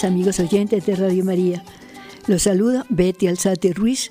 amigos 0.00 0.40
oyentes 0.40 0.86
de 0.86 0.96
Radio 0.96 1.22
María. 1.22 1.62
Los 2.26 2.44
saluda 2.44 2.86
Betty 2.88 3.26
Alzate 3.26 3.74
Ruiz 3.74 4.10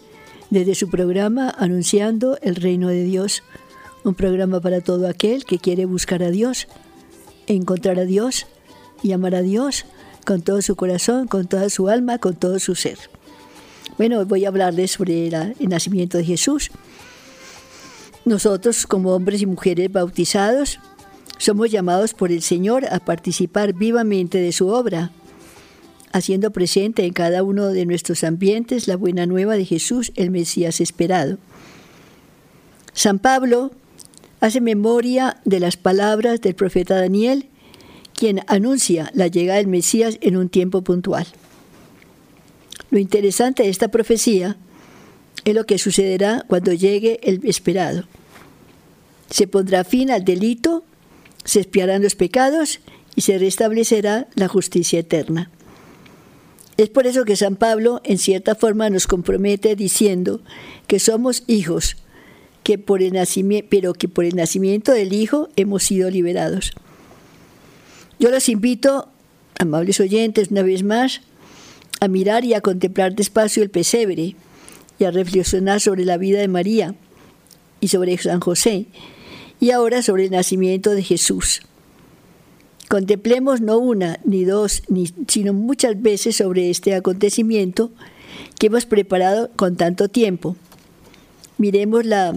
desde 0.52 0.76
su 0.76 0.90
programa 0.90 1.50
Anunciando 1.58 2.38
el 2.44 2.56
Reino 2.56 2.88
de 2.90 3.04
Dios, 3.04 3.42
un 4.04 4.14
programa 4.14 4.62
para 4.62 4.82
todo 4.82 5.08
aquel 5.08 5.44
que 5.44 5.58
quiere 5.58 5.86
buscar 5.86 6.22
a 6.22 6.30
Dios, 6.30 6.68
encontrar 7.48 8.00
a 8.00 8.06
Dios 8.06 8.46
y 9.02 9.12
amar 9.12 9.34
a 9.34 9.42
Dios 9.42 9.86
con 10.24 10.44
todo 10.44 10.62
su 10.62 10.76
corazón, 10.76 11.28
con 11.28 11.48
toda 11.48 11.68
su 11.70 11.90
alma, 11.90 12.20
con 12.20 12.36
todo 12.36 12.60
su 12.60 12.76
ser. 12.76 13.00
Bueno, 13.98 14.24
voy 14.26 14.46
a 14.46 14.50
hablarles 14.50 14.92
sobre 14.92 15.28
el 15.28 15.56
nacimiento 15.68 16.20
de 16.20 16.26
Jesús. 16.26 16.70
Nosotros, 18.24 18.86
como 18.86 19.16
hombres 19.16 19.42
y 19.42 19.48
mujeres 19.48 19.92
bautizados, 19.92 20.80
somos 21.40 21.72
llamados 21.72 22.14
por 22.14 22.32
el 22.32 22.44
Señor 22.44 22.86
a 22.86 23.00
participar 23.00 23.74
vivamente 23.74 24.38
de 24.38 24.52
su 24.52 24.68
obra, 24.68 25.12
haciendo 26.14 26.52
presente 26.52 27.06
en 27.06 27.14
cada 27.14 27.44
uno 27.44 27.68
de 27.68 27.86
nuestros 27.86 28.24
ambientes 28.24 28.88
la 28.88 28.98
buena 28.98 29.26
nueva 29.26 29.56
de 29.56 29.66
Jesús, 29.66 30.12
el 30.16 30.32
Mesías 30.32 30.82
esperado. 30.82 31.38
San 32.94 33.20
Pablo 33.20 33.72
hace 34.40 34.62
memoria 34.62 35.38
de 35.46 35.60
las 35.60 35.78
palabras 35.78 36.42
del 36.42 36.56
profeta 36.56 36.96
Daniel, 36.96 37.48
quien 38.14 38.42
anuncia 38.48 39.12
la 39.14 39.28
llegada 39.28 39.58
del 39.58 39.68
Mesías 39.68 40.18
en 40.22 40.38
un 40.38 40.50
tiempo 40.50 40.82
puntual. 40.82 41.28
Lo 42.90 43.00
interesante 43.00 43.64
de 43.64 43.70
esta 43.70 43.88
profecía 43.88 44.58
es 45.46 45.56
lo 45.56 45.66
que 45.66 45.78
sucederá 45.78 46.44
cuando 46.48 46.74
llegue 46.74 47.20
el 47.24 47.40
esperado. 47.46 48.04
Se 49.30 49.48
pondrá 49.48 49.84
fin 49.84 50.12
al 50.12 50.26
delito 50.26 50.84
se 51.44 51.62
espiarán 51.62 52.04
los 52.04 52.16
pecados 52.16 52.80
y 53.16 53.22
se 53.22 53.38
restablecerá 53.38 54.28
la 54.36 54.48
justicia 54.48 55.00
eterna. 55.00 55.50
Es 56.82 56.90
por 56.90 57.06
eso 57.06 57.26
que 57.26 57.36
San 57.36 57.58
Pablo 57.58 58.02
en 58.04 58.18
cierta 58.18 58.56
forma 58.56 58.90
nos 58.90 59.06
compromete 59.06 59.76
diciendo 59.76 60.42
que 60.88 60.98
somos 60.98 61.44
hijos, 61.46 61.96
que 62.64 62.80
por 62.80 63.04
el 63.04 63.14
nacimiento, 63.14 63.68
pero 63.70 63.94
que 63.94 64.08
por 64.08 64.26
el 64.26 64.36
nacimiento 64.36 64.92
del 64.92 65.14
Hijo 65.14 65.50
hemos 65.56 65.84
sido 65.84 66.10
liberados. 66.10 66.72
Yo 68.18 68.32
los 68.32 68.50
invito, 68.50 69.10
amables 69.60 70.00
oyentes, 70.00 70.50
una 70.50 70.64
vez 70.64 70.82
más, 70.82 71.22
a 72.00 72.08
mirar 72.08 72.46
y 72.46 72.56
a 72.56 72.62
contemplar 72.62 73.14
despacio 73.14 73.62
el 73.62 73.70
pesebre 73.70 74.36
y 74.98 75.04
a 75.04 75.12
reflexionar 75.12 75.82
sobre 75.82 76.04
la 76.04 76.18
vida 76.18 76.40
de 76.40 76.48
María 76.48 76.96
y 77.80 77.90
sobre 77.90 78.18
San 78.18 78.40
José 78.40 78.88
y 79.60 79.70
ahora 79.70 80.02
sobre 80.02 80.26
el 80.26 80.32
nacimiento 80.32 80.90
de 80.90 81.04
Jesús. 81.04 81.62
Contemplemos 82.92 83.62
no 83.62 83.78
una 83.78 84.20
ni 84.26 84.44
dos, 84.44 84.84
ni, 84.90 85.08
sino 85.26 85.54
muchas 85.54 86.02
veces 86.02 86.36
sobre 86.36 86.70
este 86.70 86.94
acontecimiento 86.94 87.90
que 88.60 88.68
hemos 88.68 88.86
preparado 88.86 89.50
con 89.56 89.78
tanto 89.78 90.10
tiempo. 90.10 90.58
Miremos 91.58 92.06
la 92.06 92.36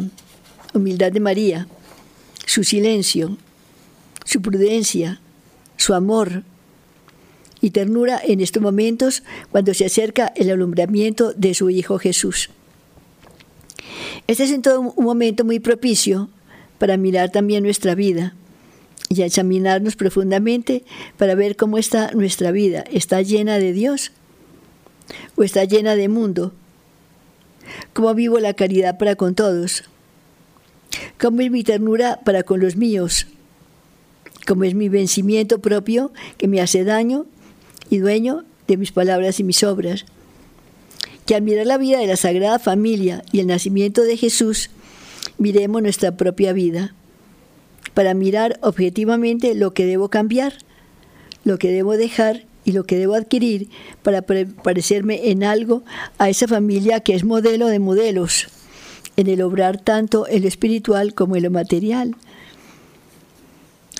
humildad 0.73 1.11
de 1.11 1.19
María, 1.19 1.67
su 2.47 2.63
silencio, 2.63 3.37
su 4.25 4.43
prudencia, 4.43 5.21
su 5.77 5.93
amor 5.93 6.45
y 7.61 7.71
ternura 7.71 8.21
en 8.25 8.41
estos 8.41 8.63
momentos 8.63 9.25
cuando 9.51 9.75
se 9.75 9.87
acerca 9.87 10.33
el 10.37 10.51
alumbramiento 10.51 11.33
de 11.33 11.55
su 11.55 11.69
Hijo 11.69 11.99
Jesús. 11.99 12.51
Este 14.29 14.45
es 14.45 14.53
en 14.53 14.63
todo 14.63 14.83
un 14.83 15.05
momento 15.05 15.45
muy 15.45 15.59
propicio 15.59 16.29
para 16.79 16.97
mirar 16.97 17.33
también 17.33 17.65
nuestra 17.65 17.97
vida 17.97 18.37
y 19.09 19.23
examinarnos 19.23 19.97
profundamente 19.97 20.85
para 21.17 21.35
ver 21.35 21.57
cómo 21.57 21.79
está 21.79 22.11
nuestra 22.13 22.51
vida. 22.51 22.85
¿Está 22.91 23.23
llena 23.23 23.59
de 23.59 23.73
Dios 23.73 24.13
o 25.37 25.43
está 25.43 25.65
llena 25.65 25.97
de 25.97 26.09
mundo? 26.09 26.53
¿Cómo 27.93 28.15
vivo 28.15 28.39
la 28.39 28.55
caridad 28.55 28.99
para 28.99 29.17
con 29.17 29.35
todos? 29.35 29.85
¿Cómo 31.19 31.41
es 31.41 31.51
mi 31.51 31.65
ternura 31.65 32.21
para 32.25 32.43
con 32.43 32.61
los 32.61 32.77
míos? 32.77 33.27
¿Cómo 34.47 34.65
es 34.65 34.75
mi 34.75 34.89
vencimiento 34.89 35.61
propio 35.61 36.13
que 36.37 36.49
me 36.49 36.61
hace 36.61 36.85
daño 36.85 37.27
y 37.91 37.99
dueño 37.99 38.45
de 38.69 38.77
mis 38.77 38.93
palabras 38.93 39.41
y 39.41 39.45
mis 39.45 39.63
obras? 39.65 40.05
Que 41.27 41.35
al 41.35 41.43
mirar 41.43 41.67
la 41.67 41.79
vida 41.79 41.99
de 41.99 42.07
la 42.07 42.17
Sagrada 42.17 42.59
Familia 42.59 43.25
y 43.33 43.41
el 43.41 43.47
nacimiento 43.47 44.03
de 44.03 44.19
Jesús, 44.19 44.71
miremos 45.39 45.81
nuestra 45.81 46.17
propia 46.17 46.53
vida 46.53 46.95
para 47.95 48.15
mirar 48.15 48.59
objetivamente 48.61 49.55
lo 49.55 49.73
que 49.73 49.87
debo 49.87 50.09
cambiar, 50.09 50.59
lo 51.45 51.59
que 51.59 51.71
debo 51.71 51.97
dejar 51.97 52.45
y 52.65 52.73
lo 52.73 52.85
que 52.85 52.97
debo 52.97 53.15
adquirir 53.15 53.69
para 54.03 54.23
parecerme 54.23 55.31
en 55.31 55.45
algo 55.45 55.83
a 56.19 56.29
esa 56.29 56.49
familia 56.49 57.01
que 57.01 57.15
es 57.15 57.25
modelo 57.25 57.69
de 57.69 57.79
modelos, 57.79 58.49
en 59.17 59.29
el 59.29 59.43
obrar 59.43 59.81
tanto 59.81 60.27
en 60.29 60.43
lo 60.43 60.49
espiritual 60.49 61.15
como 61.15 61.37
en 61.37 61.45
lo 61.45 61.51
material. 61.51 62.17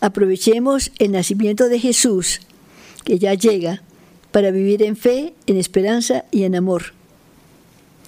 Aprovechemos 0.01 0.91
el 0.99 1.13
nacimiento 1.13 1.69
de 1.69 1.79
Jesús, 1.79 2.41
que 3.05 3.19
ya 3.19 3.35
llega, 3.35 3.83
para 4.33 4.51
vivir 4.51 4.83
en 4.83 4.97
fe, 4.97 5.35
en 5.47 5.57
esperanza 5.57 6.25
y 6.33 6.43
en 6.43 6.57
amor. 6.57 6.93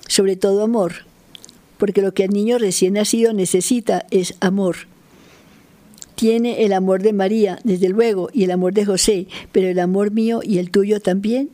Sobre 0.08 0.34
todo 0.36 0.64
amor 0.64 1.06
porque 1.78 2.02
lo 2.02 2.14
que 2.14 2.24
el 2.24 2.30
niño 2.30 2.58
recién 2.58 2.94
nacido 2.94 3.32
necesita 3.32 4.06
es 4.10 4.34
amor. 4.40 4.88
Tiene 6.16 6.64
el 6.64 6.72
amor 6.72 7.02
de 7.02 7.12
María, 7.12 7.60
desde 7.62 7.88
luego, 7.90 8.30
y 8.32 8.44
el 8.44 8.50
amor 8.50 8.72
de 8.72 8.84
José, 8.84 9.28
pero 9.52 9.68
el 9.68 9.78
amor 9.78 10.10
mío 10.10 10.40
y 10.42 10.58
el 10.58 10.70
tuyo 10.70 10.98
también. 10.98 11.50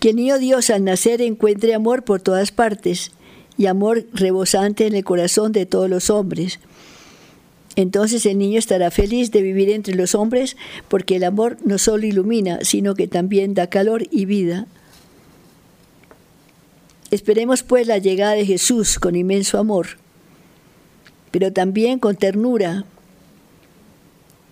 Que 0.00 0.10
el 0.10 0.16
niño 0.16 0.38
Dios 0.38 0.70
al 0.70 0.82
nacer 0.82 1.22
encuentre 1.22 1.74
amor 1.74 2.04
por 2.04 2.20
todas 2.20 2.50
partes 2.50 3.12
y 3.56 3.66
amor 3.66 4.06
rebosante 4.12 4.86
en 4.86 4.94
el 4.94 5.04
corazón 5.04 5.52
de 5.52 5.66
todos 5.66 5.88
los 5.88 6.10
hombres. 6.10 6.58
Entonces 7.76 8.24
el 8.24 8.38
niño 8.38 8.58
estará 8.58 8.90
feliz 8.90 9.30
de 9.30 9.42
vivir 9.42 9.70
entre 9.70 9.94
los 9.94 10.14
hombres 10.14 10.56
porque 10.88 11.16
el 11.16 11.24
amor 11.24 11.58
no 11.64 11.78
solo 11.78 12.06
ilumina, 12.06 12.60
sino 12.62 12.94
que 12.94 13.08
también 13.08 13.54
da 13.54 13.68
calor 13.68 14.06
y 14.10 14.24
vida. 14.24 14.66
Esperemos 17.10 17.62
pues 17.62 17.86
la 17.86 17.98
llegada 17.98 18.32
de 18.32 18.46
Jesús 18.46 18.98
con 18.98 19.16
inmenso 19.16 19.58
amor, 19.58 19.98
pero 21.34 21.52
también 21.52 21.98
con 21.98 22.14
ternura. 22.14 22.84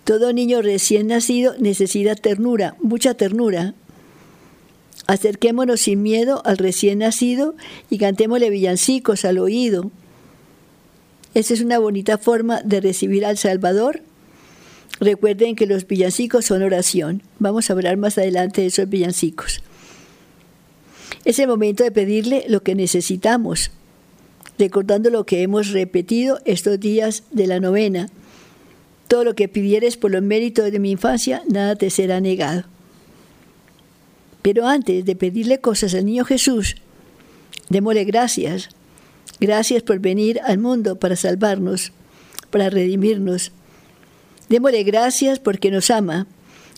Todo 0.03 0.33
niño 0.33 0.61
recién 0.61 1.07
nacido 1.07 1.55
necesita 1.57 2.13
ternura, 2.13 2.75
mucha 2.81 3.13
ternura. 3.13 3.73
Acerquémonos 5.07 5.79
sin 5.79 6.01
miedo 6.01 6.41
al 6.43 6.57
recién 6.57 6.99
nacido 6.99 7.55
y 7.89 7.99
cantémosle 7.99 8.49
villancicos 8.49 9.23
al 9.23 9.39
oído. 9.39 9.91
Esa 11.33 11.53
es 11.53 11.61
una 11.61 11.79
bonita 11.79 12.17
forma 12.17 12.61
de 12.63 12.81
recibir 12.81 13.25
al 13.25 13.37
Salvador. 13.37 14.01
Recuerden 14.99 15.55
que 15.55 15.67
los 15.67 15.87
villancicos 15.87 16.43
son 16.43 16.63
oración. 16.63 17.21
Vamos 17.39 17.69
a 17.69 17.73
hablar 17.73 17.95
más 17.95 18.17
adelante 18.17 18.59
de 18.59 18.67
esos 18.67 18.89
villancicos. 18.89 19.63
Es 21.23 21.39
el 21.39 21.47
momento 21.47 21.85
de 21.85 21.91
pedirle 21.91 22.43
lo 22.49 22.61
que 22.61 22.75
necesitamos, 22.75 23.71
recordando 24.57 25.09
lo 25.09 25.25
que 25.25 25.41
hemos 25.41 25.71
repetido 25.71 26.39
estos 26.45 26.79
días 26.79 27.23
de 27.31 27.47
la 27.47 27.59
novena. 27.59 28.09
Todo 29.07 29.23
lo 29.23 29.35
que 29.35 29.47
pidieres 29.47 29.97
por 29.97 30.11
los 30.11 30.21
méritos 30.21 30.71
de 30.71 30.79
mi 30.79 30.91
infancia, 30.91 31.43
nada 31.47 31.75
te 31.75 31.89
será 31.89 32.19
negado. 32.19 32.63
Pero 34.41 34.67
antes 34.67 35.05
de 35.05 35.15
pedirle 35.15 35.59
cosas 35.59 35.93
al 35.93 36.05
niño 36.05 36.25
Jesús, 36.25 36.75
démosle 37.69 38.03
gracias. 38.03 38.69
Gracias 39.39 39.83
por 39.83 39.99
venir 39.99 40.39
al 40.45 40.57
mundo 40.57 40.97
para 40.97 41.15
salvarnos, 41.15 41.91
para 42.49 42.69
redimirnos. 42.69 43.51
Démosle 44.49 44.83
gracias 44.83 45.39
porque 45.39 45.71
nos 45.71 45.89
ama 45.89 46.27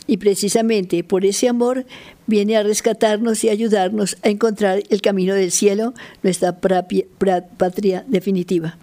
y 0.07 0.17
precisamente 0.17 1.03
por 1.03 1.25
ese 1.25 1.47
amor 1.49 1.85
viene 2.27 2.57
a 2.57 2.63
rescatarnos 2.63 3.43
y 3.43 3.49
ayudarnos 3.49 4.17
a 4.23 4.29
encontrar 4.29 4.83
el 4.89 5.01
camino 5.01 5.33
del 5.33 5.51
cielo, 5.51 5.93
nuestra 6.23 6.59
patria 6.59 8.05
definitiva. 8.07 8.77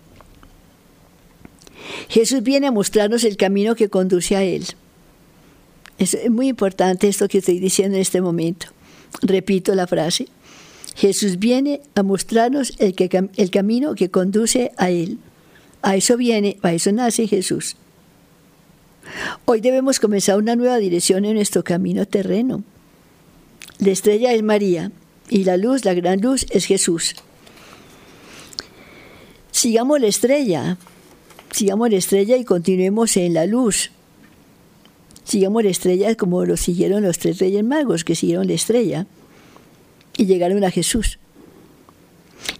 Jesús 2.08 2.42
viene 2.42 2.68
a 2.68 2.72
mostrarnos 2.72 3.24
el 3.24 3.36
camino 3.36 3.74
que 3.74 3.88
conduce 3.88 4.36
a 4.36 4.42
Él. 4.42 4.64
Es 5.98 6.16
muy 6.30 6.48
importante 6.48 7.08
esto 7.08 7.28
que 7.28 7.38
estoy 7.38 7.58
diciendo 7.58 7.96
en 7.96 8.02
este 8.02 8.20
momento. 8.20 8.66
Repito 9.20 9.74
la 9.74 9.86
frase. 9.86 10.26
Jesús 10.94 11.38
viene 11.38 11.80
a 11.94 12.02
mostrarnos 12.02 12.74
el, 12.78 12.94
el 13.36 13.50
camino 13.50 13.94
que 13.94 14.10
conduce 14.10 14.72
a 14.76 14.90
Él. 14.90 15.18
A 15.82 15.96
eso 15.96 16.16
viene, 16.16 16.58
a 16.62 16.72
eso 16.72 16.92
nace 16.92 17.26
Jesús. 17.26 17.76
Hoy 19.44 19.60
debemos 19.60 20.00
comenzar 20.00 20.38
una 20.38 20.56
nueva 20.56 20.78
dirección 20.78 21.24
en 21.24 21.34
nuestro 21.34 21.64
camino 21.64 22.06
terreno. 22.06 22.62
La 23.78 23.90
estrella 23.90 24.32
es 24.32 24.42
María 24.42 24.92
y 25.28 25.44
la 25.44 25.56
luz, 25.56 25.84
la 25.84 25.94
gran 25.94 26.20
luz, 26.20 26.46
es 26.50 26.66
Jesús. 26.66 27.16
Sigamos 29.50 30.00
la 30.00 30.06
estrella, 30.06 30.78
sigamos 31.50 31.90
la 31.90 31.96
estrella 31.96 32.36
y 32.36 32.44
continuemos 32.44 33.16
en 33.16 33.34
la 33.34 33.46
luz. 33.46 33.90
Sigamos 35.24 35.62
la 35.64 35.70
estrella 35.70 36.14
como 36.14 36.44
lo 36.44 36.56
siguieron 36.56 37.02
los 37.02 37.18
tres 37.18 37.38
reyes 37.38 37.64
magos 37.64 38.04
que 38.04 38.14
siguieron 38.14 38.48
la 38.48 38.54
estrella 38.54 39.06
y 40.16 40.26
llegaron 40.26 40.64
a 40.64 40.70
Jesús. 40.70 41.18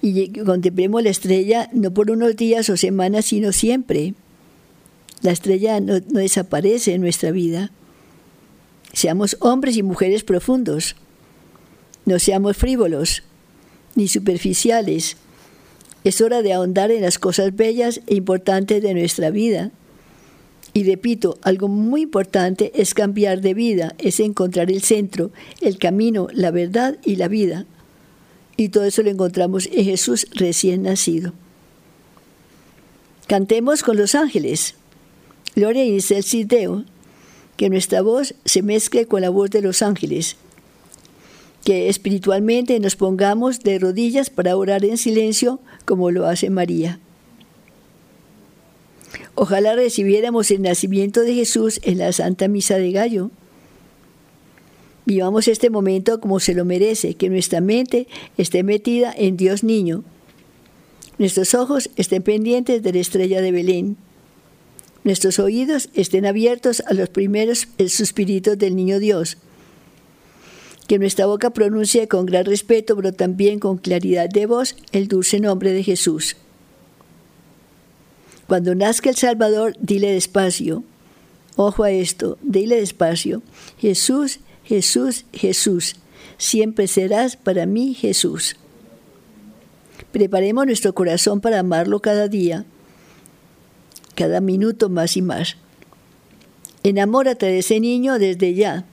Y 0.01 0.33
contemplemos 0.45 1.03
la 1.03 1.11
estrella 1.11 1.69
no 1.73 1.93
por 1.93 2.11
unos 2.11 2.37
días 2.37 2.69
o 2.71 2.77
semanas, 2.77 3.27
sino 3.27 3.53
siempre. 3.53 4.15
La 5.23 5.31
estrella 5.31 5.81
no, 5.81 6.01
desaparece 6.01 6.95
en 6.95 7.01
nuestra 7.01 7.31
vida. 7.31 7.71
Seamos 8.93 9.37
hombres 9.41 9.77
y 9.77 9.83
mujeres 9.83 10.25
profundos. 10.25 10.97
No 12.05 12.19
seamos 12.19 12.57
frívolos 12.57 13.23
ni 13.95 14.09
superficiales. 14.09 15.17
Es 16.05 16.21
hora 16.21 16.43
de 16.43 16.53
ahondar 16.53 16.91
en 16.91 17.03
las 17.03 17.19
cosas 17.19 17.55
bellas 17.55 18.01
e 18.09 18.17
importantes 18.17 18.83
de 18.83 18.95
nuestra 18.95 19.31
vida. 19.31 19.71
Y 20.75 20.85
repito, 20.85 21.39
algo 21.43 21.69
muy 21.69 22.03
importante 22.03 22.73
es 22.75 22.95
cambiar 22.95 23.41
de 23.41 23.55
vida, 23.55 23.95
es 23.99 24.21
encontrar 24.21 24.71
el 24.71 24.83
centro, 24.83 25.31
el 25.61 25.79
camino, 25.79 26.29
la 26.33 26.51
verdad 26.51 26.99
y 27.05 27.17
la 27.17 27.29
vida. 27.29 27.67
Y 28.57 28.71
todo 28.71 28.85
eso 28.85 29.03
lo 29.03 29.11
encontramos 29.11 29.69
en 29.71 29.85
Jesús 29.85 30.27
recién 30.33 30.83
nacido. 30.83 31.35
Cantemos 33.29 33.83
con 33.83 33.97
los 33.97 34.15
ángeles. 34.15 34.75
Gloria 35.55 35.85
excelsis 35.85 36.49
Deo. 36.49 36.85
Que 37.57 37.69
nuestra 37.69 38.03
voz 38.03 38.35
se 38.45 38.63
mezcle 38.63 39.07
con 39.07 39.21
la 39.21 39.31
voz 39.31 39.51
de 39.51 39.63
los 39.63 39.83
ángeles 39.83 40.37
que 41.65 41.89
espiritualmente 41.89 42.79
nos 42.81 42.97
pongamos 42.97 43.61
de 43.61 43.79
rodillas 43.79 44.31
para 44.31 44.57
orar 44.57 44.85
en 44.85 44.99
silencio 44.99 45.61
como 45.85 46.11
lo 46.11 46.27
hace 46.27 46.51
María. 46.51 46.99
Ojalá 49.35 49.75
recibiéramos 49.75 50.51
el 50.51 50.63
nacimiento 50.63 51.23
de 51.23 51.35
Jesús 51.35 51.81
en 51.85 51.99
la 51.99 52.13
Santa 52.13 52.49
Misa 52.49 52.77
de 52.77 52.93
Gallo. 52.93 53.31
Vivamos 55.07 55.49
este 55.49 55.71
momento 55.71 56.21
como 56.21 56.39
se 56.39 56.55
lo 56.55 56.65
merece, 56.65 57.15
que 57.15 57.29
nuestra 57.29 57.61
mente 57.61 58.07
esté 58.37 58.63
metida 58.63 59.13
en 59.17 59.37
Dios 59.37 59.65
niño. 59.65 60.05
Nuestros 61.19 61.55
ojos 61.55 61.91
estén 61.97 62.23
pendientes 62.23 62.83
de 62.83 62.93
la 62.93 62.99
estrella 62.99 63.41
de 63.41 63.53
Belén. 63.53 63.97
Nuestros 65.05 65.39
oídos 65.39 65.89
estén 65.95 66.27
abiertos 66.27 66.83
a 66.87 66.95
los 66.95 67.09
primeros 67.09 67.69
suspiritos 67.89 68.59
del 68.59 68.77
niño 68.77 68.99
Dios 68.99 69.37
que 70.87 70.99
nuestra 70.99 71.25
boca 71.25 71.51
pronuncie 71.51 72.09
con 72.09 72.27
gran 72.27 72.45
respeto, 72.45 72.97
pero 72.97 73.13
también 73.13 73.59
con 73.59 73.79
claridad 73.79 74.29
de 74.29 74.45
voz, 74.45 74.77
el 74.93 75.09
dulce 75.09 75.41
nombre 75.41 75.73
de 75.73 75.83
Jesús. 75.83 76.37
Cuando 78.47 78.75
nazca 78.75 79.09
el 79.09 79.17
Salvador, 79.17 79.75
dile 79.81 80.13
despacio. 80.13 80.85
Ojo 81.57 81.85
a 81.85 81.91
esto, 81.91 82.37
dile 82.43 82.77
despacio. 82.77 83.43
Jesús, 83.79 84.41
Jesús, 84.65 85.25
Jesús. 85.33 85.97
Siempre 86.37 86.87
serás 86.89 87.37
para 87.37 87.65
mí 87.65 87.95
Jesús. 87.95 88.57
Preparemos 90.11 90.67
nuestro 90.67 90.93
corazón 90.95 91.41
para 91.41 91.61
amarlo 91.61 92.01
cada 92.01 92.29
día, 92.29 92.67
cada 94.15 94.41
minuto 94.41 94.89
más 94.89 95.17
y 95.17 95.23
más. 95.23 95.57
Enamórate 96.83 97.47
de 97.47 97.59
ese 97.59 97.81
niño 97.81 98.19
desde 98.19 98.55
ya 98.55 98.85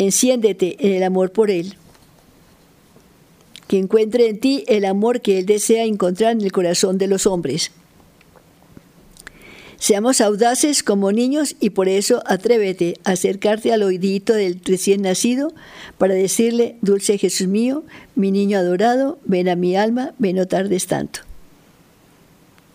Enciéndete 0.00 0.76
en 0.78 0.94
el 0.94 1.02
amor 1.02 1.30
por 1.30 1.50
Él. 1.50 1.74
Que 3.68 3.76
encuentre 3.76 4.30
en 4.30 4.40
ti 4.40 4.64
el 4.66 4.86
amor 4.86 5.20
que 5.20 5.38
Él 5.38 5.44
desea 5.44 5.84
encontrar 5.84 6.32
en 6.32 6.40
el 6.40 6.52
corazón 6.52 6.96
de 6.96 7.06
los 7.06 7.26
hombres. 7.26 7.70
Seamos 9.76 10.22
audaces 10.22 10.82
como 10.82 11.12
niños 11.12 11.54
y 11.60 11.70
por 11.70 11.86
eso 11.86 12.22
atrévete 12.24 12.98
a 13.04 13.10
acercarte 13.10 13.74
al 13.74 13.82
oídito 13.82 14.32
del 14.32 14.62
recién 14.64 15.02
nacido 15.02 15.52
para 15.98 16.14
decirle, 16.14 16.76
dulce 16.80 17.18
Jesús 17.18 17.48
mío, 17.48 17.84
mi 18.14 18.30
niño 18.30 18.56
adorado, 18.56 19.18
ven 19.26 19.50
a 19.50 19.54
mi 19.54 19.76
alma, 19.76 20.14
ven 20.16 20.36
no 20.36 20.48
tardes 20.48 20.86
tanto. 20.86 21.29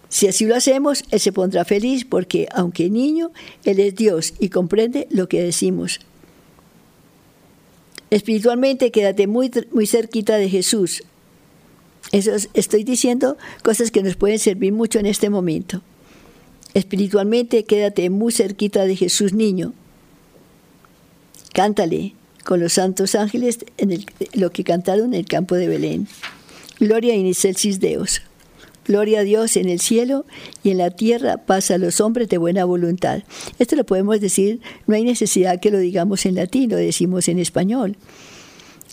Si 0.10 0.28
así 0.28 0.46
lo 0.46 0.56
hacemos, 0.56 1.04
Él 1.12 1.20
se 1.20 1.32
pondrá 1.32 1.66
feliz 1.66 2.06
porque, 2.06 2.48
aunque 2.52 2.90
niño, 2.90 3.32
Él 3.64 3.80
es 3.80 3.96
Dios 3.96 4.34
y 4.40 4.50
comprende 4.50 5.08
lo 5.10 5.28
que 5.28 5.42
decimos. 5.42 6.00
Espiritualmente 8.10 8.92
quédate 8.92 9.28
muy, 9.28 9.52
muy 9.72 9.88
cerquita 9.88 10.38
de 10.38 10.50
Jesús. 10.50 11.04
Eso 12.12 12.32
estoy 12.54 12.84
diciendo 12.84 13.38
cosas 13.64 13.92
que 13.92 14.04
nos 14.04 14.16
pueden 14.16 14.40
servir 14.40 14.72
mucho 14.72 15.00
en 15.00 15.06
este 15.06 15.30
momento. 15.30 15.82
Espiritualmente 16.74 17.64
quédate 17.64 18.10
muy 18.10 18.32
cerquita 18.32 18.86
de 18.86 18.96
Jesús 18.96 19.34
niño. 19.34 19.74
Cántale 21.54 22.14
con 22.44 22.60
los 22.60 22.74
santos 22.74 23.16
ángeles 23.16 23.60
en 23.78 24.06
lo 24.34 24.52
que 24.52 24.64
cantaron 24.64 25.14
en 25.14 25.20
el 25.22 25.26
campo 25.26 25.56
de 25.56 25.68
Belén. 25.68 26.08
Gloria 26.80 27.16
in 27.16 27.26
excelsis 27.26 27.80
Deus. 27.80 28.22
Gloria 28.86 29.22
a 29.22 29.24
Dios 29.24 29.58
en 29.58 29.68
el 29.68 29.80
cielo 29.80 30.26
y 30.64 30.70
en 30.70 30.78
la 30.78 30.92
tierra 30.92 31.38
pasa 31.38 31.76
a 31.76 31.78
los 31.80 32.00
hombres 32.02 32.30
de 32.30 32.38
buena 32.38 32.66
voluntad. 32.66 33.24
Esto 33.58 33.76
lo 33.76 33.84
podemos 33.84 34.22
decir, 34.22 34.62
no 34.86 34.96
hay 34.96 35.04
necesidad 35.04 35.60
que 35.60 35.72
lo 35.72 35.80
digamos 35.80 36.26
en 36.28 36.36
latín, 36.36 36.70
lo 36.70 36.78
decimos 36.78 37.28
en 37.28 37.40
español. 37.40 37.98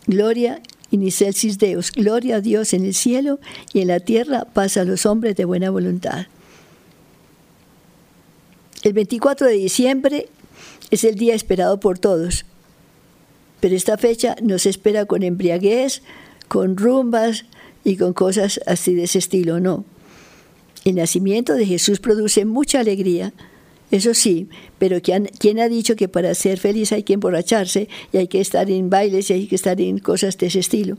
Gloria 0.07 0.61
in 0.91 1.03
excelsis 1.03 1.59
Deus, 1.59 1.91
gloria 1.91 2.37
a 2.37 2.41
Dios 2.41 2.73
en 2.73 2.85
el 2.85 2.95
cielo 2.95 3.39
y 3.73 3.81
en 3.81 3.89
la 3.89 4.01
tierra 4.01 4.47
pasa 4.53 4.81
a 4.81 4.85
los 4.85 5.05
hombres 5.05 5.37
de 5.37 5.45
buena 5.45 5.71
voluntad. 5.71 6.27
El 8.83 8.95
24 8.95 9.47
de 9.47 9.55
diciembre 9.55 10.29
es 10.91 11.05
el 11.05 11.15
día 11.17 11.35
esperado 11.35 11.81
por 11.81 11.99
todos, 11.99 12.45
pero 13.61 13.77
esta 13.77 13.97
fecha 13.97 14.37
nos 14.43 14.67
espera 14.67 15.05
con 15.05 15.23
embriaguez, 15.23 16.03
con 16.49 16.77
rumbas, 16.77 17.45
y 17.85 17.97
con 17.97 18.13
cosas 18.13 18.61
así 18.67 18.95
de 18.95 19.05
ese 19.05 19.19
estilo, 19.19 19.61
no. 19.61 19.85
El 20.85 20.97
nacimiento 20.97 21.55
de 21.55 21.67
Jesús 21.67 22.01
produce 22.01 22.45
mucha 22.45 22.81
alegría, 22.81 23.33
eso 23.91 24.15
sí, 24.15 24.49
pero 24.79 25.01
¿quién 25.03 25.61
ha 25.61 25.69
dicho 25.69 25.97
que 25.97 26.09
para 26.09 26.35
ser 26.35 26.59
feliz 26.59 26.93
hay 26.93 27.03
que 27.03 27.13
emborracharse 27.13 27.89
y 28.13 28.17
hay 28.17 28.27
que 28.27 28.41
estar 28.41 28.71
en 28.71 28.89
bailes 28.89 29.31
y 29.31 29.35
hay 29.35 29.47
que 29.47 29.55
estar 29.55 29.81
en 29.81 29.99
cosas 29.99 30.39
de 30.39 30.47
ese 30.47 30.61
estilo? 30.61 30.97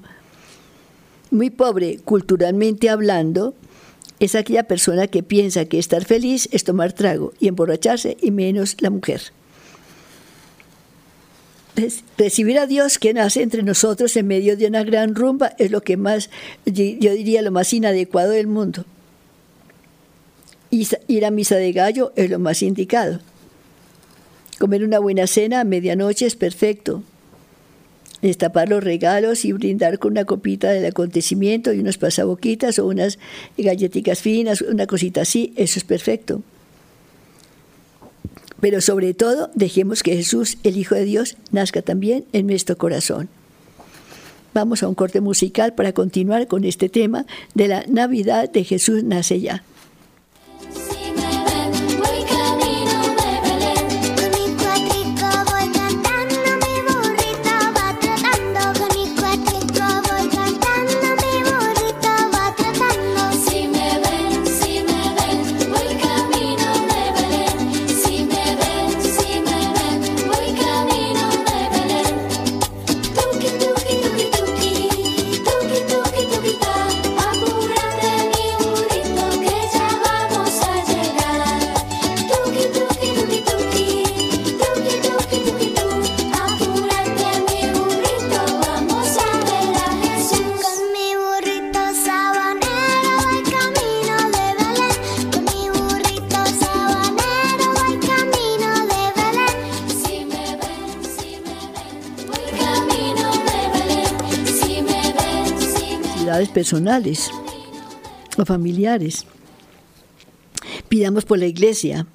Muy 1.32 1.50
pobre, 1.50 1.98
culturalmente 2.06 2.90
hablando, 2.90 3.56
es 4.20 4.36
aquella 4.36 4.64
persona 4.64 5.08
que 5.08 5.24
piensa 5.24 5.66
que 5.66 5.80
estar 5.80 6.06
feliz 6.06 6.48
es 6.52 6.64
tomar 6.64 6.94
trago 6.94 7.34
y 7.40 7.48
emborracharse 7.48 8.16
y 8.22 8.32
menos 8.32 8.78
la 8.80 8.92
mujer 8.92 9.34
recibir 12.18 12.60
a 12.60 12.68
Dios 12.68 12.98
que 13.00 13.14
nace 13.14 13.42
entre 13.42 13.64
nosotros 13.64 14.16
en 14.16 14.28
medio 14.28 14.56
de 14.58 14.68
una 14.68 14.84
gran 14.84 15.16
rumba 15.16 15.54
es 15.58 15.72
lo 15.72 15.82
que 15.82 15.98
más, 15.98 16.30
yo 16.66 17.14
diría, 17.14 17.42
lo 17.42 17.52
más 17.52 17.74
inadecuado 17.74 18.32
del 18.32 18.48
mundo. 18.48 18.86
Ir 20.70 21.26
a 21.26 21.32
misa 21.32 21.56
de 21.56 21.72
gallo 21.72 22.14
es 22.16 22.30
lo 22.30 22.40
más 22.40 22.64
indicado. 22.64 23.20
Comer 24.60 24.84
una 24.84 25.00
buena 25.00 25.28
cena 25.28 25.62
a 25.62 25.64
medianoche 25.64 26.26
es 26.26 26.36
perfecto. 26.36 27.04
Destapar 28.22 28.70
los 28.70 28.84
regalos 28.84 29.44
y 29.46 29.52
brindar 29.52 30.00
con 30.00 30.14
una 30.14 30.26
copita 30.26 30.72
del 30.72 30.86
acontecimiento 30.86 31.74
y 31.74 31.80
unas 31.80 31.98
pasaboquitas 31.98 32.80
o 32.80 32.88
unas 32.88 33.20
galletitas 33.58 34.22
finas, 34.22 34.62
una 34.62 34.88
cosita 34.88 35.22
así, 35.22 35.54
eso 35.58 35.78
es 35.78 35.84
perfecto. 35.84 36.42
Pero 38.64 38.80
sobre 38.80 39.14
todo, 39.14 39.52
dejemos 39.56 40.04
que 40.04 40.16
Jesús, 40.16 40.58
el 40.64 40.78
Hijo 40.78 40.96
de 40.96 41.04
Dios, 41.04 41.36
nazca 41.52 41.82
también 41.82 42.24
en 42.32 42.48
nuestro 42.48 42.78
corazón. 42.78 43.28
Vamos 44.54 44.84
a 44.84 44.88
un 44.88 44.96
corte 44.96 45.20
musical 45.20 45.76
para 45.76 45.92
continuar 45.92 46.48
con 46.48 46.64
este 46.64 46.88
tema 46.88 47.26
de 47.56 47.68
la 47.68 47.84
Navidad 47.90 48.50
de 48.50 48.64
Jesús 48.64 49.04
nace 49.04 49.42
ya. 49.42 49.66
Personales 106.54 107.30
o 108.38 108.46
familiares. 108.46 109.26
Pidamos 110.88 111.26
por 111.26 111.40
la 111.40 111.48
iglesia, 111.48 112.08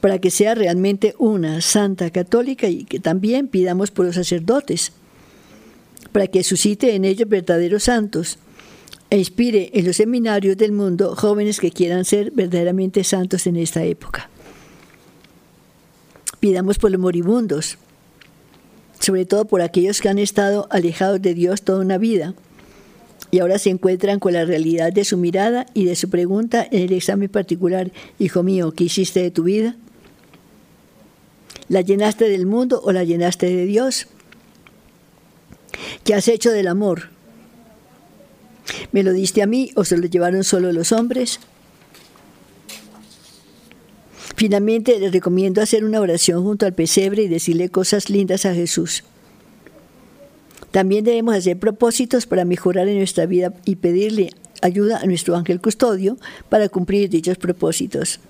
para 0.00 0.18
que 0.18 0.30
sea 0.30 0.54
realmente 0.54 1.14
una 1.18 1.60
santa 1.60 2.10
católica 2.10 2.68
y 2.68 2.84
que 2.84 3.00
también 3.00 3.48
pidamos 3.48 3.90
por 3.90 4.06
los 4.06 4.16
sacerdotes, 4.16 4.92
para 6.12 6.26
que 6.26 6.42
suscite 6.42 6.94
en 6.94 7.04
ellos 7.04 7.28
verdaderos 7.28 7.84
santos 7.84 8.38
e 9.10 9.18
inspire 9.18 9.70
en 9.74 9.86
los 9.86 9.96
seminarios 9.96 10.56
del 10.56 10.72
mundo 10.72 11.14
jóvenes 11.16 11.60
que 11.60 11.70
quieran 11.70 12.04
ser 12.04 12.30
verdaderamente 12.32 13.04
santos 13.04 13.46
en 13.46 13.56
esta 13.56 13.84
época. 13.84 14.30
Pidamos 16.38 16.78
por 16.78 16.90
los 16.90 17.00
moribundos, 17.00 17.76
sobre 18.98 19.26
todo 19.26 19.44
por 19.44 19.60
aquellos 19.60 20.00
que 20.00 20.08
han 20.08 20.18
estado 20.18 20.66
alejados 20.70 21.20
de 21.20 21.34
Dios 21.34 21.62
toda 21.62 21.80
una 21.80 21.98
vida 21.98 22.34
y 23.30 23.38
ahora 23.38 23.58
se 23.58 23.70
encuentran 23.70 24.18
con 24.18 24.32
la 24.32 24.44
realidad 24.44 24.92
de 24.92 25.04
su 25.04 25.16
mirada 25.16 25.66
y 25.74 25.84
de 25.84 25.96
su 25.96 26.10
pregunta 26.10 26.66
en 26.70 26.82
el 26.82 26.92
examen 26.92 27.28
particular, 27.28 27.92
Hijo 28.18 28.42
mío, 28.42 28.72
¿qué 28.72 28.84
hiciste 28.84 29.22
de 29.22 29.30
tu 29.30 29.44
vida? 29.44 29.76
¿La 31.68 31.82
llenaste 31.82 32.28
del 32.28 32.46
mundo 32.46 32.80
o 32.84 32.92
la 32.92 33.04
llenaste 33.04 33.46
de 33.46 33.64
Dios? 33.66 34.08
¿Qué 36.04 36.14
has 36.14 36.26
hecho 36.28 36.50
del 36.50 36.66
amor? 36.66 37.10
¿Me 38.92 39.02
lo 39.02 39.12
diste 39.12 39.42
a 39.42 39.46
mí 39.46 39.70
o 39.76 39.84
se 39.84 39.96
lo 39.96 40.06
llevaron 40.06 40.42
solo 40.42 40.72
los 40.72 40.92
hombres? 40.92 41.38
Finalmente 44.36 44.98
les 44.98 45.12
recomiendo 45.12 45.60
hacer 45.60 45.84
una 45.84 46.00
oración 46.00 46.42
junto 46.42 46.66
al 46.66 46.72
pesebre 46.72 47.22
y 47.22 47.28
decirle 47.28 47.68
cosas 47.68 48.10
lindas 48.10 48.46
a 48.46 48.54
Jesús. 48.54 49.04
También 50.70 51.04
debemos 51.04 51.34
hacer 51.34 51.58
propósitos 51.58 52.26
para 52.26 52.44
mejorar 52.44 52.88
en 52.88 52.98
nuestra 52.98 53.26
vida 53.26 53.52
y 53.64 53.76
pedirle 53.76 54.30
ayuda 54.62 54.98
a 54.98 55.06
nuestro 55.06 55.36
ángel 55.36 55.60
custodio 55.60 56.16
para 56.48 56.68
cumplir 56.68 57.08
dichos 57.08 57.38
propósitos. 57.38 58.20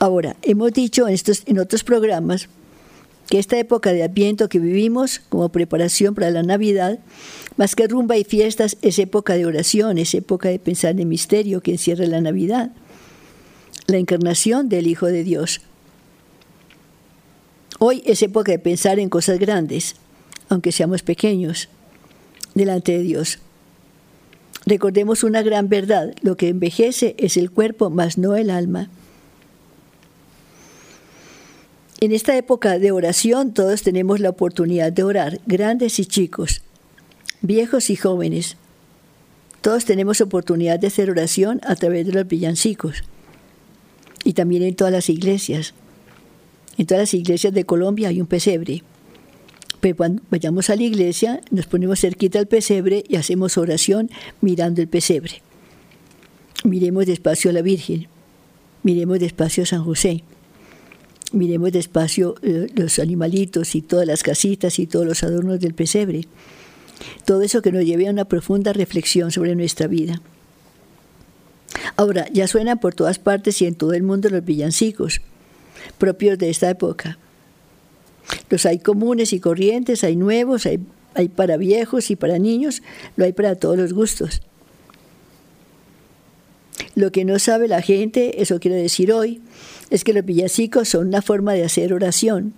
Ahora, 0.00 0.36
hemos 0.42 0.72
dicho 0.72 1.06
en, 1.08 1.58
otros 1.58 1.82
programas 1.82 2.48
que 3.28 3.38
esta 3.38 3.58
época 3.58 3.92
de 3.92 4.04
Adviento 4.04 4.48
que 4.48 4.60
vivimos 4.60 5.20
como 5.28 5.48
preparación 5.48 6.14
para 6.14 6.30
la 6.30 6.44
Navidad, 6.44 7.00
más 7.56 7.74
que 7.74 7.88
rumba 7.88 8.16
y 8.16 8.24
fiestas, 8.24 8.76
es 8.80 8.98
época 9.00 9.34
de 9.34 9.44
oración, 9.44 9.98
es 9.98 10.14
época 10.14 10.48
de 10.48 10.60
pensar 10.60 10.92
en 10.92 11.00
el 11.00 11.06
misterio 11.06 11.60
que 11.60 11.72
encierra 11.72 12.06
la 12.06 12.20
Navidad, 12.20 12.70
la 13.88 13.98
encarnación 13.98 14.68
del 14.68 14.86
Hijo 14.86 15.06
de 15.06 15.24
Dios. 15.24 15.60
Hoy 17.80 18.02
es 18.06 18.22
época 18.22 18.50
de 18.50 18.58
pensar 18.58 18.98
en 18.98 19.08
cosas 19.08 19.38
grandes, 19.38 19.94
aunque 20.48 20.72
seamos 20.72 21.02
pequeños, 21.02 21.68
delante 22.54 22.92
de 22.92 23.04
Dios. 23.04 23.38
Recordemos 24.66 25.22
una 25.22 25.42
gran 25.42 25.68
verdad, 25.68 26.12
lo 26.22 26.36
que 26.36 26.48
envejece 26.48 27.14
es 27.18 27.36
el 27.36 27.52
cuerpo, 27.52 27.88
mas 27.88 28.18
no 28.18 28.34
el 28.34 28.50
alma. 28.50 28.90
En 32.00 32.10
esta 32.10 32.36
época 32.36 32.80
de 32.80 32.90
oración 32.90 33.54
todos 33.54 33.82
tenemos 33.82 34.18
la 34.18 34.30
oportunidad 34.30 34.92
de 34.92 35.04
orar, 35.04 35.40
grandes 35.46 36.00
y 36.00 36.06
chicos, 36.06 36.62
viejos 37.42 37.90
y 37.90 37.96
jóvenes. 37.96 38.56
Todos 39.60 39.84
tenemos 39.84 40.20
oportunidad 40.20 40.80
de 40.80 40.88
hacer 40.88 41.10
oración 41.10 41.60
a 41.64 41.76
través 41.76 42.06
de 42.06 42.12
los 42.12 42.26
villancicos 42.26 43.04
y 44.24 44.32
también 44.32 44.64
en 44.64 44.74
todas 44.74 44.92
las 44.92 45.08
iglesias. 45.08 45.74
En 46.78 46.86
todas 46.86 47.02
las 47.02 47.14
iglesias 47.14 47.52
de 47.52 47.64
Colombia 47.64 48.08
hay 48.08 48.20
un 48.20 48.26
pesebre. 48.26 48.82
Pero 49.80 49.96
cuando 49.96 50.22
vayamos 50.30 50.70
a 50.70 50.76
la 50.76 50.82
iglesia, 50.82 51.40
nos 51.50 51.66
ponemos 51.66 52.00
cerquita 52.00 52.38
al 52.38 52.46
pesebre 52.46 53.04
y 53.06 53.16
hacemos 53.16 53.58
oración 53.58 54.10
mirando 54.40 54.80
el 54.80 54.88
pesebre. 54.88 55.42
Miremos 56.64 57.06
despacio 57.06 57.50
a 57.50 57.52
la 57.52 57.62
Virgen, 57.62 58.08
miremos 58.82 59.20
despacio 59.20 59.64
a 59.64 59.66
San 59.66 59.84
José 59.84 60.24
miremos 61.32 61.72
despacio 61.72 62.36
eh, 62.42 62.68
los 62.74 62.98
animalitos 62.98 63.74
y 63.74 63.82
todas 63.82 64.06
las 64.06 64.22
casitas 64.22 64.78
y 64.78 64.86
todos 64.86 65.06
los 65.06 65.22
adornos 65.22 65.60
del 65.60 65.74
pesebre. 65.74 66.26
Todo 67.24 67.42
eso 67.42 67.62
que 67.62 67.72
nos 67.72 67.84
lleve 67.84 68.08
a 68.08 68.10
una 68.10 68.24
profunda 68.24 68.72
reflexión 68.72 69.30
sobre 69.30 69.54
nuestra 69.54 69.86
vida. 69.86 70.20
Ahora, 71.96 72.26
ya 72.32 72.46
suenan 72.48 72.78
por 72.78 72.94
todas 72.94 73.18
partes 73.18 73.60
y 73.62 73.66
en 73.66 73.74
todo 73.74 73.92
el 73.92 74.02
mundo 74.02 74.28
los 74.30 74.44
villancicos, 74.44 75.20
propios 75.98 76.38
de 76.38 76.50
esta 76.50 76.70
época. 76.70 77.18
Los 78.50 78.66
hay 78.66 78.78
comunes 78.78 79.32
y 79.32 79.40
corrientes, 79.40 80.04
hay 80.04 80.16
nuevos, 80.16 80.66
hay, 80.66 80.80
para 81.28 81.56
viejos 81.56 82.10
y 82.10 82.16
para 82.16 82.38
niños, 82.38 82.82
lo 83.16 83.24
hay 83.24 83.32
para 83.32 83.56
todos 83.56 83.76
los 83.76 83.92
gustos. 83.92 84.42
Lo 86.94 87.10
que 87.12 87.24
no 87.24 87.38
sabe 87.38 87.68
la 87.68 87.82
gente, 87.82 88.42
eso 88.42 88.60
quiero 88.60 88.76
decir 88.76 89.12
hoy, 89.12 89.40
es 89.90 90.04
que 90.04 90.12
los 90.12 90.24
villancicos 90.24 90.88
son 90.88 91.08
una 91.08 91.22
forma 91.22 91.54
de 91.54 91.64
hacer 91.64 91.92
oración. 91.92 92.54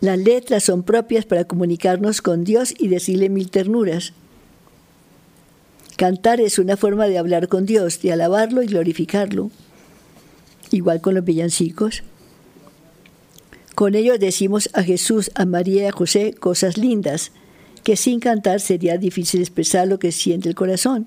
Las 0.00 0.18
letras 0.18 0.64
son 0.64 0.82
propias 0.82 1.24
para 1.24 1.44
comunicarnos 1.44 2.20
con 2.20 2.44
Dios 2.44 2.74
y 2.78 2.88
decirle 2.88 3.28
mil 3.28 3.50
ternuras. 3.50 4.12
Cantar 5.96 6.40
es 6.42 6.58
una 6.58 6.76
forma 6.76 7.06
de 7.06 7.16
hablar 7.16 7.48
con 7.48 7.64
Dios, 7.64 8.02
de 8.02 8.12
alabarlo 8.12 8.62
y 8.62 8.66
glorificarlo. 8.66 9.50
Igual 10.70 11.00
con 11.00 11.14
los 11.14 11.24
villancicos. 11.24 12.02
Con 13.74 13.94
ellos 13.94 14.18
decimos 14.18 14.70
a 14.72 14.82
Jesús, 14.82 15.30
a 15.34 15.44
María 15.44 15.82
y 15.82 15.86
a 15.86 15.92
José 15.92 16.34
cosas 16.34 16.78
lindas, 16.78 17.32
que 17.84 17.96
sin 17.96 18.20
cantar 18.20 18.60
sería 18.60 18.98
difícil 18.98 19.40
expresar 19.40 19.86
lo 19.86 19.98
que 19.98 20.12
siente 20.12 20.48
el 20.48 20.54
corazón. 20.54 21.06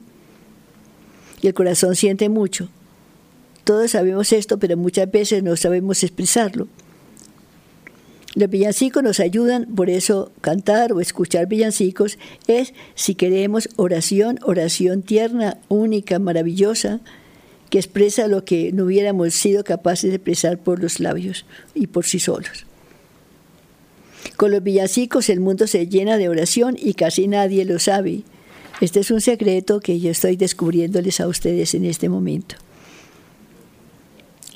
Y 1.41 1.47
el 1.47 1.53
corazón 1.53 1.95
siente 1.95 2.29
mucho. 2.29 2.69
Todos 3.63 3.91
sabemos 3.91 4.31
esto, 4.33 4.59
pero 4.59 4.77
muchas 4.77 5.11
veces 5.11 5.43
no 5.43 5.55
sabemos 5.55 6.03
expresarlo. 6.03 6.67
Los 8.35 8.49
villancicos 8.49 9.03
nos 9.03 9.19
ayudan, 9.19 9.65
por 9.75 9.89
eso 9.89 10.31
cantar 10.41 10.93
o 10.93 11.01
escuchar 11.01 11.47
villancicos 11.47 12.17
es, 12.47 12.73
si 12.95 13.15
queremos, 13.15 13.69
oración, 13.75 14.39
oración 14.43 15.01
tierna, 15.01 15.57
única, 15.67 16.19
maravillosa, 16.19 17.01
que 17.69 17.77
expresa 17.77 18.27
lo 18.27 18.45
que 18.45 18.71
no 18.71 18.85
hubiéramos 18.85 19.33
sido 19.33 19.63
capaces 19.63 20.09
de 20.09 20.15
expresar 20.17 20.57
por 20.57 20.81
los 20.81 20.99
labios 20.99 21.45
y 21.75 21.87
por 21.87 22.05
sí 22.05 22.19
solos. 22.19 22.65
Con 24.37 24.51
los 24.51 24.63
villancicos 24.63 25.29
el 25.29 25.39
mundo 25.39 25.67
se 25.67 25.87
llena 25.87 26.17
de 26.17 26.29
oración 26.29 26.75
y 26.79 26.93
casi 26.93 27.27
nadie 27.27 27.65
lo 27.65 27.79
sabe. 27.79 28.23
Este 28.81 29.01
es 29.01 29.11
un 29.11 29.21
secreto 29.21 29.81
que 29.81 29.99
yo 29.99 30.11
estoy 30.11 30.37
descubriéndoles 30.37 31.19
a 31.19 31.27
ustedes 31.27 31.73
en 31.73 31.85
este 31.85 32.09
momento. 32.09 32.55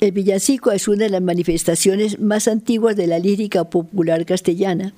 El 0.00 0.12
villancico 0.12 0.72
es 0.72 0.88
una 0.88 1.04
de 1.04 1.10
las 1.10 1.22
manifestaciones 1.22 2.18
más 2.18 2.48
antiguas 2.48 2.96
de 2.96 3.06
la 3.06 3.18
lírica 3.18 3.64
popular 3.64 4.26
castellana, 4.26 4.92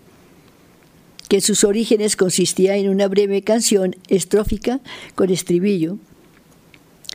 que 1.29 1.37
en 1.37 1.43
sus 1.43 1.65
orígenes 1.65 2.17
consistía 2.17 2.77
en 2.77 2.89
una 2.89 3.09
breve 3.09 3.43
canción 3.43 3.97
estrófica 4.09 4.81
con 5.15 5.31
estribillo. 5.31 5.99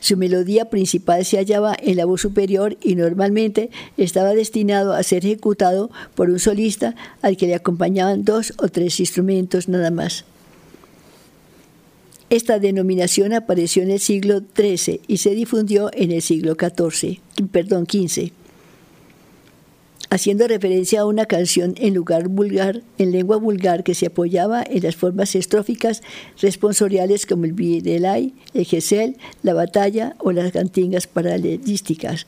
Su 0.02 0.16
melodía 0.16 0.68
principal 0.68 1.24
se 1.24 1.36
hallaba 1.36 1.76
en 1.80 1.96
la 1.96 2.06
voz 2.06 2.20
superior 2.20 2.76
y 2.82 2.96
normalmente 2.96 3.70
estaba 3.96 4.34
destinado 4.34 4.94
a 4.94 5.02
ser 5.04 5.24
ejecutado 5.24 5.92
por 6.16 6.28
un 6.28 6.40
solista 6.40 6.96
al 7.22 7.36
que 7.36 7.46
le 7.46 7.54
acompañaban 7.54 8.24
dos 8.24 8.52
o 8.58 8.66
tres 8.66 8.98
instrumentos 8.98 9.68
nada 9.68 9.92
más. 9.92 10.24
Esta 12.30 12.58
denominación 12.58 13.32
apareció 13.32 13.84
en 13.84 13.92
el 13.92 14.00
siglo 14.00 14.42
XIII 14.56 15.02
y 15.06 15.18
se 15.18 15.36
difundió 15.36 15.88
en 15.92 16.10
el 16.10 16.20
siglo 16.20 16.56
XIV, 16.58 17.20
perdón, 17.52 17.86
XV, 17.88 18.32
haciendo 20.10 20.46
referencia 20.46 21.00
a 21.00 21.06
una 21.06 21.26
canción 21.26 21.74
en 21.78 21.94
lugar 21.94 22.28
vulgar, 22.28 22.82
en 22.98 23.12
lengua 23.12 23.36
vulgar 23.36 23.84
que 23.84 23.94
se 23.94 24.06
apoyaba 24.06 24.62
en 24.62 24.82
las 24.82 24.96
formas 24.96 25.34
estróficas 25.34 26.02
responsoriales 26.40 27.26
como 27.26 27.44
el 27.44 27.52
Videlay, 27.52 28.34
el 28.54 28.64
Gesell, 28.64 29.16
la 29.42 29.54
batalla 29.54 30.14
o 30.18 30.32
las 30.32 30.52
cantingas 30.52 31.06
paralelísticas. 31.06 32.26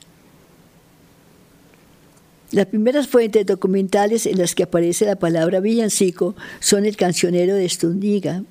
Las 2.51 2.67
primeras 2.67 3.07
fuentes 3.07 3.45
documentales 3.45 4.25
en 4.25 4.37
las 4.37 4.55
que 4.55 4.63
aparece 4.63 5.05
la 5.05 5.17
palabra 5.17 5.59
villancico 5.59 6.35
son 6.59 6.85
el 6.85 6.95
cancionero 6.95 7.55
de 7.55 7.67
Stundiga, 7.67 8.43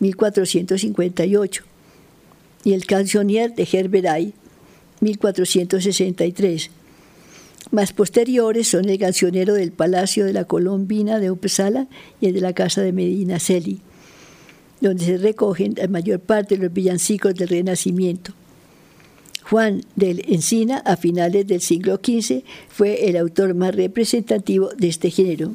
1458, 0.00 1.64
y 2.64 2.72
el 2.72 2.86
cancionnier 2.86 3.54
de 3.54 3.68
Herberay, 3.70 4.34
1463. 5.00 6.70
Más 7.72 7.92
posteriores 7.92 8.68
son 8.68 8.88
el 8.88 8.98
cancionero 8.98 9.54
del 9.54 9.72
Palacio 9.72 10.24
de 10.24 10.32
la 10.32 10.44
Colombina 10.44 11.18
de 11.18 11.30
Uppsala 11.30 11.88
y 12.20 12.26
el 12.26 12.34
de 12.34 12.40
la 12.40 12.52
Casa 12.52 12.80
de 12.80 12.92
Medina 12.92 13.40
Celi, 13.40 13.80
donde 14.80 15.04
se 15.04 15.16
recogen 15.18 15.74
la 15.76 15.88
mayor 15.88 16.20
parte 16.20 16.56
de 16.56 16.64
los 16.64 16.72
villancicos 16.72 17.34
del 17.34 17.48
Renacimiento. 17.48 18.32
Juan 19.42 19.82
del 19.96 20.24
Encina, 20.32 20.78
a 20.78 20.96
finales 20.96 21.46
del 21.46 21.60
siglo 21.60 21.96
XV, 21.96 22.42
fue 22.68 23.08
el 23.08 23.16
autor 23.16 23.54
más 23.54 23.74
representativo 23.74 24.70
de 24.76 24.88
este 24.88 25.10
género. 25.10 25.54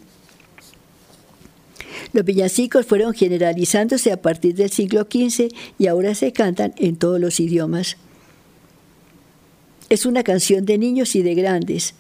Los 2.13 2.25
villancicos 2.25 2.85
fueron 2.85 3.13
generalizándose 3.13 4.11
a 4.11 4.21
partir 4.21 4.55
del 4.55 4.69
siglo 4.69 5.03
XV 5.03 5.49
y 5.79 5.87
ahora 5.87 6.13
se 6.13 6.33
cantan 6.33 6.73
en 6.77 6.97
todos 6.97 7.21
los 7.21 7.39
idiomas. 7.39 7.95
Es 9.89 10.05
una 10.05 10.23
canción 10.23 10.65
de 10.65 10.77
niños 10.77 11.15
y 11.15 11.21
de 11.21 11.35
grandes. 11.35 11.95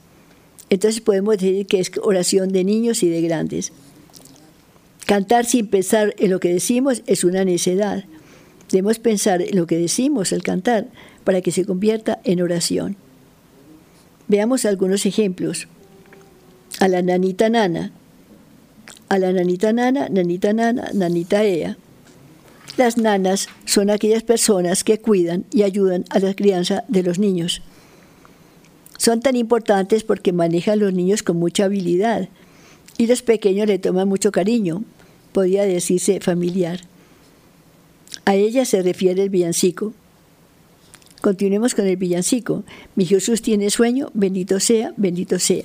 Entonces 0.71 1.01
podemos 1.01 1.37
decir 1.37 1.67
que 1.67 1.81
es 1.81 1.91
oración 2.01 2.53
de 2.53 2.63
niños 2.63 3.03
y 3.03 3.09
de 3.09 3.21
grandes. 3.21 3.73
Cantar 5.05 5.45
sin 5.45 5.67
pensar 5.67 6.15
en 6.17 6.31
lo 6.31 6.39
que 6.39 6.53
decimos 6.53 7.03
es 7.07 7.25
una 7.25 7.43
necedad. 7.43 8.05
Debemos 8.71 8.97
pensar 8.97 9.41
en 9.41 9.57
lo 9.57 9.67
que 9.67 9.77
decimos 9.77 10.31
al 10.31 10.43
cantar 10.43 10.87
para 11.25 11.41
que 11.41 11.51
se 11.51 11.65
convierta 11.65 12.21
en 12.23 12.41
oración. 12.41 12.95
Veamos 14.29 14.63
algunos 14.63 15.05
ejemplos. 15.05 15.67
A 16.79 16.87
la 16.87 17.01
nanita 17.01 17.49
nana. 17.49 17.91
A 19.09 19.19
la 19.19 19.33
nanita 19.33 19.73
nana, 19.73 20.07
nanita 20.07 20.53
nana, 20.53 20.89
nanita 20.93 21.43
ea. 21.43 21.75
Las 22.77 22.97
nanas 22.97 23.49
son 23.65 23.89
aquellas 23.89 24.23
personas 24.23 24.85
que 24.85 25.01
cuidan 25.01 25.43
y 25.51 25.63
ayudan 25.63 26.05
a 26.11 26.19
la 26.19 26.33
crianza 26.33 26.85
de 26.87 27.03
los 27.03 27.19
niños. 27.19 27.61
Son 29.01 29.19
tan 29.19 29.35
importantes 29.35 30.03
porque 30.03 30.31
manejan 30.31 30.77
los 30.77 30.93
niños 30.93 31.23
con 31.23 31.37
mucha 31.37 31.65
habilidad 31.65 32.29
y 32.99 33.07
los 33.07 33.23
pequeños 33.23 33.65
le 33.65 33.79
toman 33.79 34.07
mucho 34.07 34.31
cariño, 34.31 34.83
podría 35.31 35.63
decirse 35.63 36.19
familiar. 36.19 36.81
A 38.25 38.35
ella 38.35 38.63
se 38.63 38.83
refiere 38.83 39.23
el 39.23 39.31
villancico. 39.31 39.95
Continuemos 41.19 41.73
con 41.73 41.87
el 41.87 41.97
villancico. 41.97 42.63
Mi 42.95 43.07
Jesús 43.07 43.41
tiene 43.41 43.71
sueño, 43.71 44.11
bendito 44.13 44.59
sea, 44.59 44.93
bendito 44.97 45.39
sea. 45.39 45.63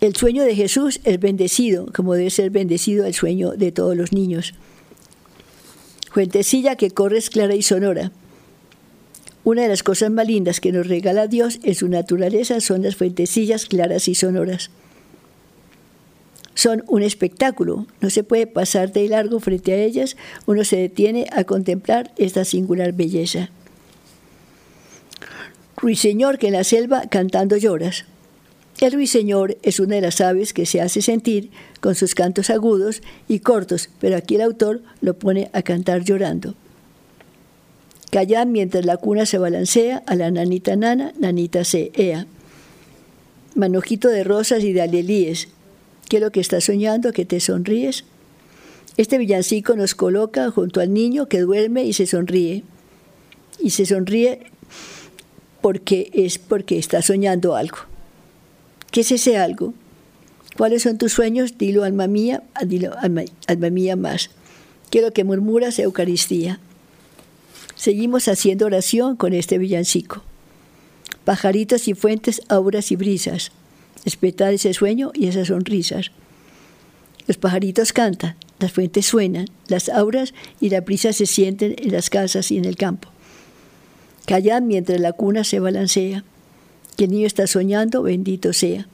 El 0.00 0.16
sueño 0.16 0.42
de 0.42 0.56
Jesús 0.56 0.98
es 1.04 1.20
bendecido, 1.20 1.86
como 1.94 2.14
debe 2.14 2.30
ser 2.30 2.50
bendecido 2.50 3.06
el 3.06 3.14
sueño 3.14 3.52
de 3.52 3.70
todos 3.70 3.96
los 3.96 4.12
niños. 4.12 4.54
Fuentecilla 6.10 6.74
que 6.74 6.90
corres 6.90 7.30
clara 7.30 7.54
y 7.54 7.62
sonora. 7.62 8.10
Una 9.44 9.62
de 9.62 9.68
las 9.68 9.82
cosas 9.82 10.10
más 10.10 10.26
lindas 10.26 10.60
que 10.60 10.70
nos 10.70 10.86
regala 10.86 11.26
Dios 11.26 11.58
en 11.64 11.74
su 11.74 11.88
naturaleza 11.88 12.60
son 12.60 12.82
las 12.82 12.94
fuentecillas 12.94 13.66
claras 13.66 14.06
y 14.06 14.14
sonoras. 14.14 14.70
Son 16.54 16.84
un 16.86 17.02
espectáculo, 17.02 17.86
no 18.00 18.10
se 18.10 18.22
puede 18.22 18.46
pasar 18.46 18.92
de 18.92 19.08
largo 19.08 19.40
frente 19.40 19.72
a 19.72 19.82
ellas, 19.82 20.16
uno 20.46 20.64
se 20.64 20.76
detiene 20.76 21.26
a 21.32 21.42
contemplar 21.42 22.12
esta 22.18 22.44
singular 22.44 22.92
belleza. 22.92 23.50
Ruiseñor 25.76 26.38
que 26.38 26.48
en 26.48 26.52
la 26.52 26.62
selva 26.62 27.02
cantando 27.10 27.56
lloras. 27.56 28.04
El 28.80 28.92
ruiseñor 28.92 29.58
es 29.62 29.80
una 29.80 29.96
de 29.96 30.02
las 30.02 30.20
aves 30.20 30.52
que 30.52 30.66
se 30.66 30.80
hace 30.80 31.02
sentir 31.02 31.50
con 31.80 31.96
sus 31.96 32.14
cantos 32.14 32.50
agudos 32.50 33.02
y 33.26 33.40
cortos, 33.40 33.88
pero 33.98 34.16
aquí 34.16 34.36
el 34.36 34.42
autor 34.42 34.82
lo 35.00 35.18
pone 35.18 35.50
a 35.52 35.62
cantar 35.62 36.04
llorando. 36.04 36.54
Callad 38.12 38.46
mientras 38.46 38.84
la 38.84 38.98
cuna 38.98 39.24
se 39.24 39.38
balancea 39.38 40.02
a 40.04 40.14
la 40.14 40.30
nanita 40.30 40.76
nana, 40.76 41.14
nanita 41.18 41.64
se 41.64 41.92
ea. 41.94 42.26
Manojito 43.54 44.08
de 44.08 44.22
rosas 44.22 44.62
y 44.64 44.74
de 44.74 44.82
alelíes, 44.82 45.48
¿qué 46.10 46.18
es 46.18 46.22
lo 46.22 46.30
que 46.30 46.40
estás 46.40 46.64
soñando 46.64 47.14
que 47.14 47.24
te 47.24 47.40
sonríes? 47.40 48.04
Este 48.98 49.16
villancico 49.16 49.76
nos 49.76 49.94
coloca 49.94 50.50
junto 50.50 50.82
al 50.82 50.92
niño 50.92 51.26
que 51.26 51.40
duerme 51.40 51.84
y 51.84 51.94
se 51.94 52.06
sonríe. 52.06 52.64
Y 53.58 53.70
se 53.70 53.86
sonríe 53.86 54.40
porque 55.62 56.10
es 56.12 56.36
porque 56.36 56.78
está 56.78 57.00
soñando 57.00 57.56
algo. 57.56 57.78
¿Qué 58.90 59.00
es 59.00 59.10
ese 59.10 59.38
algo? 59.38 59.72
¿Cuáles 60.58 60.82
son 60.82 60.98
tus 60.98 61.14
sueños? 61.14 61.56
Dilo, 61.56 61.82
alma 61.82 62.08
mía, 62.08 62.42
dilo, 62.66 62.92
alma, 62.98 63.22
alma 63.46 63.70
mía 63.70 63.96
más. 63.96 64.28
¿Qué 64.90 64.98
es 64.98 65.04
lo 65.04 65.14
que 65.14 65.24
murmuras, 65.24 65.78
Eucaristía? 65.78 66.60
Seguimos 67.82 68.28
haciendo 68.28 68.66
oración 68.66 69.16
con 69.16 69.32
este 69.32 69.58
villancico. 69.58 70.22
Pajaritos 71.24 71.88
y 71.88 71.94
fuentes, 71.94 72.40
auras 72.48 72.92
y 72.92 72.94
brisas. 72.94 73.50
Respetad 74.04 74.52
ese 74.52 74.72
sueño 74.72 75.10
y 75.14 75.26
esas 75.26 75.48
sonrisas. 75.48 76.12
Los 77.26 77.38
pajaritos 77.38 77.92
cantan, 77.92 78.36
las 78.60 78.70
fuentes 78.70 79.06
suenan, 79.06 79.46
las 79.66 79.88
auras 79.88 80.32
y 80.60 80.70
la 80.70 80.82
brisa 80.82 81.12
se 81.12 81.26
sienten 81.26 81.74
en 81.76 81.90
las 81.90 82.08
casas 82.08 82.52
y 82.52 82.56
en 82.56 82.66
el 82.66 82.76
campo. 82.76 83.08
Callad 84.26 84.62
mientras 84.62 85.00
la 85.00 85.12
cuna 85.12 85.42
se 85.42 85.58
balancea. 85.58 86.22
Que 86.96 87.06
el 87.06 87.10
niño 87.10 87.26
está 87.26 87.48
soñando, 87.48 88.04
bendito 88.04 88.52
sea. 88.52 88.86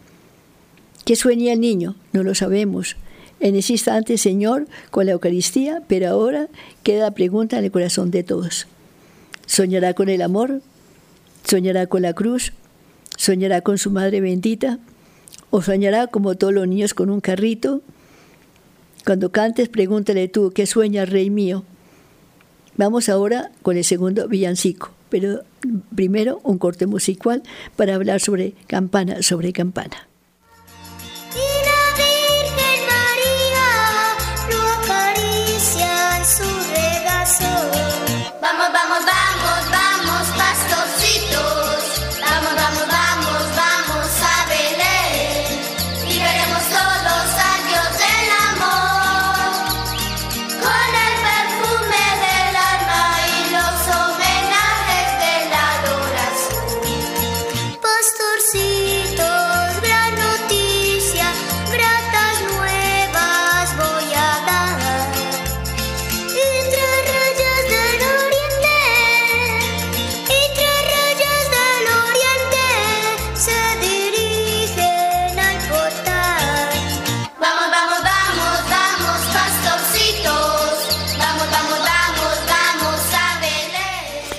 ¿Qué 1.05 1.15
sueña 1.15 1.53
el 1.53 1.61
niño? 1.61 1.95
No 2.15 2.23
lo 2.23 2.35
sabemos. 2.35 2.97
En 3.39 3.55
ese 3.55 3.75
instante, 3.75 4.17
Señor, 4.17 4.67
con 4.91 5.05
la 5.05 5.13
Eucaristía, 5.13 5.83
pero 5.89 6.09
ahora 6.09 6.49
queda 6.83 7.03
la 7.03 7.11
pregunta 7.11 7.59
en 7.59 7.67
el 7.67 7.71
corazón 7.71 8.11
de 8.11 8.23
todos. 8.23 8.67
¿Soñará 9.49 9.95
con 9.95 10.11
el 10.11 10.21
amor? 10.21 10.61
¿Soñará 11.43 11.87
con 11.87 12.03
la 12.03 12.13
cruz? 12.13 12.53
¿Soñará 13.17 13.63
con 13.63 13.79
su 13.79 13.91
Madre 13.91 14.21
bendita? 14.21 14.79
¿O 15.51 15.63
soñará 15.63 16.07
como 16.07 16.37
todos 16.37 16.53
los 16.53 16.69
niños 16.69 16.93
con 16.93 17.09
un 17.09 17.23
carrito? 17.23 17.81
Cuando 19.07 19.33
cantes, 19.33 19.71
pregúntale 19.71 20.29
tú, 20.29 20.53
¿qué 20.55 20.67
sueña, 20.67 21.07
Rey 21.07 21.31
mío? 21.31 21.65
Vamos 22.77 23.09
ahora 23.09 23.51
con 23.63 23.79
el 23.79 23.85
segundo 23.85 24.29
villancico, 24.29 24.93
pero 25.09 25.43
primero 25.97 26.41
un 26.45 26.59
corte 26.59 26.87
musical 26.87 27.43
para 27.75 27.95
hablar 27.95 28.21
sobre 28.21 28.53
campana, 28.67 29.23
sobre 29.23 29.55
campana. 29.55 30.08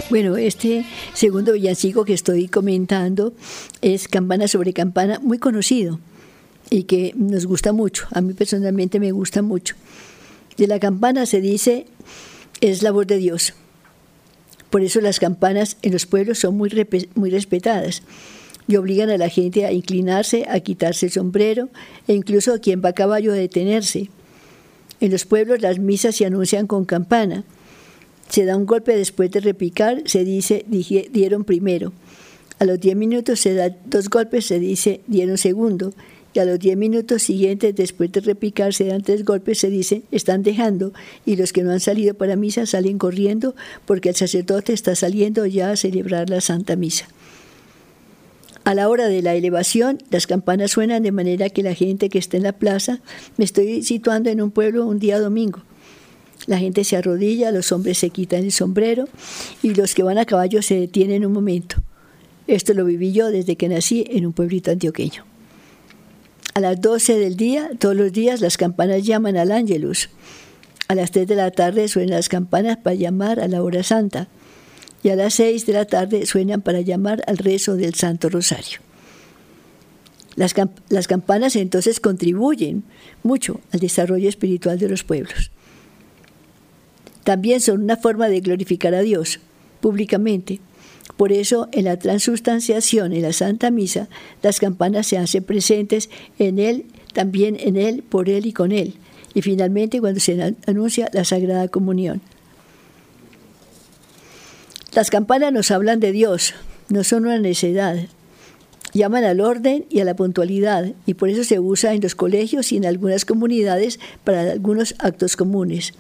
Bueno, 0.10 0.38
este 0.38 0.88
segundo 1.14 1.54
villancico 1.54 2.04
que 2.04 2.14
estoy 2.14 2.48
comentando 2.48 3.32
es 3.84 4.08
Campana 4.08 4.48
sobre 4.48 4.74
Campana, 4.74 5.20
muy 5.20 5.38
conocido 5.38 6.00
y 6.72 6.84
que 6.84 7.14
nos 7.16 7.46
gusta 7.46 7.74
mucho. 7.74 8.08
A 8.12 8.20
mí 8.22 8.34
personalmente 8.34 9.00
me 9.00 9.12
gusta 9.12 9.44
mucho. 9.44 9.76
De 10.58 10.66
la 10.66 10.80
campana 10.80 11.28
se 11.28 11.42
dice 11.42 11.86
es 12.60 12.82
la 12.82 12.90
voz 12.90 13.06
de 13.06 13.18
Dios. 13.18 13.54
Por 14.72 14.82
eso 14.82 15.00
las 15.00 15.20
campanas 15.20 15.78
en 15.84 15.94
los 15.94 16.08
pueblos 16.08 16.40
son 16.40 16.58
muy, 16.58 16.72
muy 17.14 17.30
respetadas 17.30 18.02
y 18.68 18.78
obligan 18.78 19.12
a 19.12 19.18
la 19.18 19.30
gente 19.30 19.68
a 19.68 19.72
inclinarse, 19.72 20.48
a 20.50 20.60
quitarse 20.60 21.06
el 21.06 21.12
sombrero 21.12 21.70
e 22.08 22.14
incluso 22.14 22.56
a 22.56 22.60
quien 22.60 22.82
va 22.84 22.90
a 22.90 22.94
caballo 22.94 23.32
a 23.32 23.36
detenerse. 23.36 24.10
En 25.02 25.12
los 25.12 25.26
pueblos 25.26 25.62
las 25.62 25.78
misas 25.78 26.16
se 26.16 26.26
anuncian 26.26 26.66
con 26.66 26.86
campana 26.86 27.44
se 28.30 28.46
da 28.46 28.56
un 28.56 28.66
golpe 28.66 28.96
después 28.96 29.32
de 29.32 29.40
repicar, 29.40 30.04
se 30.06 30.24
dice 30.24 30.66
dieron 30.68 31.44
primero. 31.44 31.92
A 32.60 32.66
los 32.66 32.80
10 32.80 32.96
minutos 32.96 33.40
se 33.40 33.54
da 33.54 33.76
dos 33.86 34.10
golpes, 34.10 34.46
se 34.46 34.60
dice 34.60 35.02
dieron 35.08 35.38
segundo. 35.38 35.94
Y 36.32 36.40
a 36.40 36.46
los 36.46 36.60
10 36.60 36.78
minutos 36.78 37.24
siguientes, 37.24 37.76
después 37.76 38.12
de 38.12 38.20
repicar, 38.20 38.72
se 38.74 38.86
dan 38.86 39.02
tres 39.02 39.26
golpes, 39.26 39.58
se 39.58 39.72
dice 39.72 40.04
están 40.12 40.44
dejando. 40.44 40.94
Y 41.26 41.38
los 41.38 41.54
que 41.54 41.64
no 41.64 41.72
han 41.72 41.80
salido 41.80 42.14
para 42.14 42.36
misa 42.36 42.68
salen 42.68 43.00
corriendo 43.00 43.56
porque 43.86 44.10
el 44.10 44.16
sacerdote 44.16 44.74
está 44.74 44.96
saliendo 44.96 45.48
ya 45.48 45.72
a 45.72 45.76
celebrar 45.76 46.30
la 46.30 46.42
Santa 46.42 46.76
Misa. 46.76 47.08
A 48.64 48.76
la 48.76 48.90
hora 48.90 49.08
de 49.08 49.24
la 49.24 49.34
elevación, 49.34 49.98
las 50.12 50.28
campanas 50.28 50.72
suenan 50.72 51.02
de 51.02 51.12
manera 51.12 51.50
que 51.50 51.64
la 51.64 51.74
gente 51.74 52.10
que 52.10 52.20
está 52.20 52.38
en 52.38 52.44
la 52.44 52.52
plaza, 52.52 53.00
me 53.38 53.46
estoy 53.46 53.82
situando 53.82 54.30
en 54.30 54.42
un 54.42 54.52
pueblo 54.52 54.86
un 54.86 55.00
día 55.00 55.20
domingo, 55.20 55.64
la 56.50 56.58
gente 56.58 56.84
se 56.84 56.98
arrodilla, 56.98 57.52
los 57.52 57.72
hombres 57.72 58.00
se 58.00 58.10
quitan 58.10 58.44
el 58.44 58.52
sombrero 58.52 59.08
y 59.62 59.76
los 59.76 59.94
que 59.94 60.02
van 60.02 60.18
a 60.18 60.26
caballo 60.26 60.64
se 60.64 60.80
detienen 60.80 61.24
un 61.24 61.32
momento. 61.32 61.76
Esto 62.48 62.74
lo 62.74 62.86
viví 62.86 63.12
yo 63.12 63.30
desde 63.30 63.56
que 63.56 63.70
nací 63.70 64.04
en 64.10 64.26
un 64.26 64.34
pueblito 64.34 64.72
antioqueño. 64.72 65.26
A 66.56 66.60
las 66.60 66.82
12 66.82 67.20
del 67.20 67.38
día, 67.38 67.70
todos 67.78 67.96
los 67.96 68.12
días, 68.12 68.42
las 68.42 68.58
campanas 68.58 69.06
llaman 69.06 69.38
al 69.38 69.52
ángelus. 69.52 70.10
A 70.88 70.96
las 70.96 71.12
3 71.12 71.28
de 71.28 71.36
la 71.36 71.52
tarde 71.52 71.88
suenan 71.88 72.16
las 72.16 72.30
campanas 72.30 72.78
para 72.78 72.96
llamar 72.96 73.40
a 73.40 73.48
la 73.48 73.62
hora 73.62 73.84
santa. 73.84 74.28
Y 75.04 75.10
a 75.10 75.16
las 75.16 75.36
6 75.36 75.68
de 75.68 75.74
la 75.74 75.86
tarde 75.86 76.26
suenan 76.26 76.64
para 76.64 76.82
llamar 76.82 77.22
al 77.28 77.38
rezo 77.38 77.76
del 77.76 77.94
Santo 77.94 78.28
Rosario. 78.28 78.80
Las, 80.36 80.56
las 80.90 81.08
campanas 81.08 81.56
entonces 81.56 82.00
contribuyen 82.00 82.84
mucho 83.22 83.62
al 83.72 83.82
desarrollo 83.82 84.28
espiritual 84.28 84.80
de 84.80 84.90
los 84.90 85.04
pueblos. 85.04 85.52
También 87.30 87.62
son 87.62 87.84
una 87.84 87.96
forma 87.96 88.28
de 88.28 88.40
glorificar 88.40 88.96
a 88.96 89.02
Dios 89.02 89.40
públicamente. 89.82 90.60
Por 91.16 91.32
eso, 91.32 91.70
en 91.72 91.86
la 91.86 92.00
transustanciación, 92.00 93.14
en 93.14 93.22
la 93.22 93.34
Santa 93.34 93.70
Misa, 93.70 94.08
las 94.42 94.60
campanas 94.60 95.06
se 95.06 95.20
hacen 95.20 95.44
presentes 95.44 96.10
en 96.40 96.58
Él, 96.58 96.86
también 97.14 97.56
en 97.60 97.78
Él, 97.78 98.02
por 98.02 98.30
Él 98.30 98.48
y 98.48 98.52
con 98.52 98.72
Él. 98.72 98.96
Y 99.36 99.44
finalmente, 99.44 100.00
cuando 100.00 100.20
se 100.20 100.56
anuncia 100.66 101.08
la 101.14 101.24
Sagrada 101.24 101.68
Comunión. 101.68 102.20
Las 104.96 105.12
campanas 105.12 105.54
nos 105.54 105.70
hablan 105.70 106.00
de 106.00 106.12
Dios, 106.12 106.56
no 106.90 107.04
son 107.04 107.28
una 107.28 107.38
necesidad. 107.38 107.96
Llaman 108.94 109.24
al 109.24 109.40
orden 109.40 109.86
y 109.92 110.00
a 110.00 110.04
la 110.04 110.16
puntualidad, 110.16 110.94
y 111.06 111.14
por 111.14 111.30
eso 111.30 111.44
se 111.44 111.60
usa 111.60 111.94
en 111.94 112.02
los 112.02 112.16
colegios 112.16 112.72
y 112.72 112.78
en 112.78 112.88
algunas 112.88 113.24
comunidades 113.24 114.00
para 114.24 114.42
algunos 114.50 114.96
actos 114.98 115.36
comunes. 115.36 115.94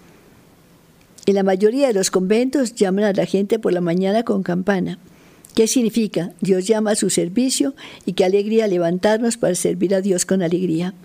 En 1.29 1.35
la 1.35 1.43
mayoría 1.43 1.85
de 1.85 1.93
los 1.93 2.09
conventos 2.09 2.73
llaman 2.73 3.05
a 3.05 3.13
la 3.13 3.27
gente 3.27 3.59
por 3.59 3.71
la 3.71 3.81
mañana 3.81 4.23
con 4.23 4.41
campana. 4.41 4.97
¿Qué 5.53 5.67
significa? 5.67 6.31
Dios 6.41 6.65
llama 6.65 6.89
a 6.89 6.95
su 6.95 7.11
servicio 7.11 7.75
y 8.07 8.13
qué 8.13 8.25
alegría 8.25 8.65
levantarnos 8.65 9.37
para 9.37 9.53
servir 9.53 9.93
a 9.93 10.01
Dios 10.01 10.25
con 10.25 10.41
alegría. 10.41 10.95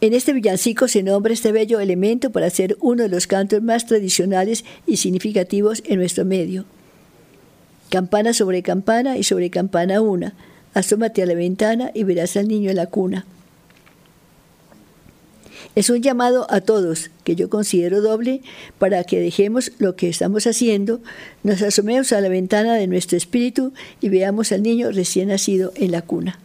En 0.00 0.14
este 0.14 0.32
villancico 0.32 0.86
se 0.86 1.02
nombra 1.02 1.32
este 1.32 1.50
bello 1.50 1.80
elemento 1.80 2.30
para 2.30 2.48
ser 2.48 2.76
uno 2.80 3.02
de 3.02 3.08
los 3.08 3.26
cantos 3.26 3.60
más 3.60 3.86
tradicionales 3.86 4.64
y 4.86 4.98
significativos 4.98 5.82
en 5.84 5.98
nuestro 5.98 6.24
medio. 6.24 6.64
Campana 7.90 8.32
sobre 8.34 8.62
campana 8.62 9.18
y 9.18 9.24
sobre 9.24 9.50
campana 9.50 10.00
una. 10.00 10.34
Asómate 10.74 11.24
a 11.24 11.26
la 11.26 11.34
ventana 11.34 11.90
y 11.92 12.04
verás 12.04 12.36
al 12.36 12.46
niño 12.46 12.70
en 12.70 12.76
la 12.76 12.86
cuna. 12.86 13.26
Es 15.74 15.90
un 15.90 16.02
llamado 16.02 16.46
a 16.50 16.60
todos, 16.60 17.10
que 17.24 17.36
yo 17.36 17.48
considero 17.48 18.00
doble, 18.00 18.42
para 18.78 19.04
que 19.04 19.20
dejemos 19.20 19.72
lo 19.78 19.96
que 19.96 20.08
estamos 20.08 20.46
haciendo, 20.46 21.00
nos 21.42 21.62
asomemos 21.62 22.12
a 22.12 22.20
la 22.20 22.28
ventana 22.28 22.74
de 22.74 22.86
nuestro 22.86 23.16
espíritu 23.16 23.72
y 24.00 24.08
veamos 24.08 24.52
al 24.52 24.62
niño 24.62 24.90
recién 24.90 25.28
nacido 25.28 25.72
en 25.76 25.92
la 25.92 26.02
cuna. 26.02 26.38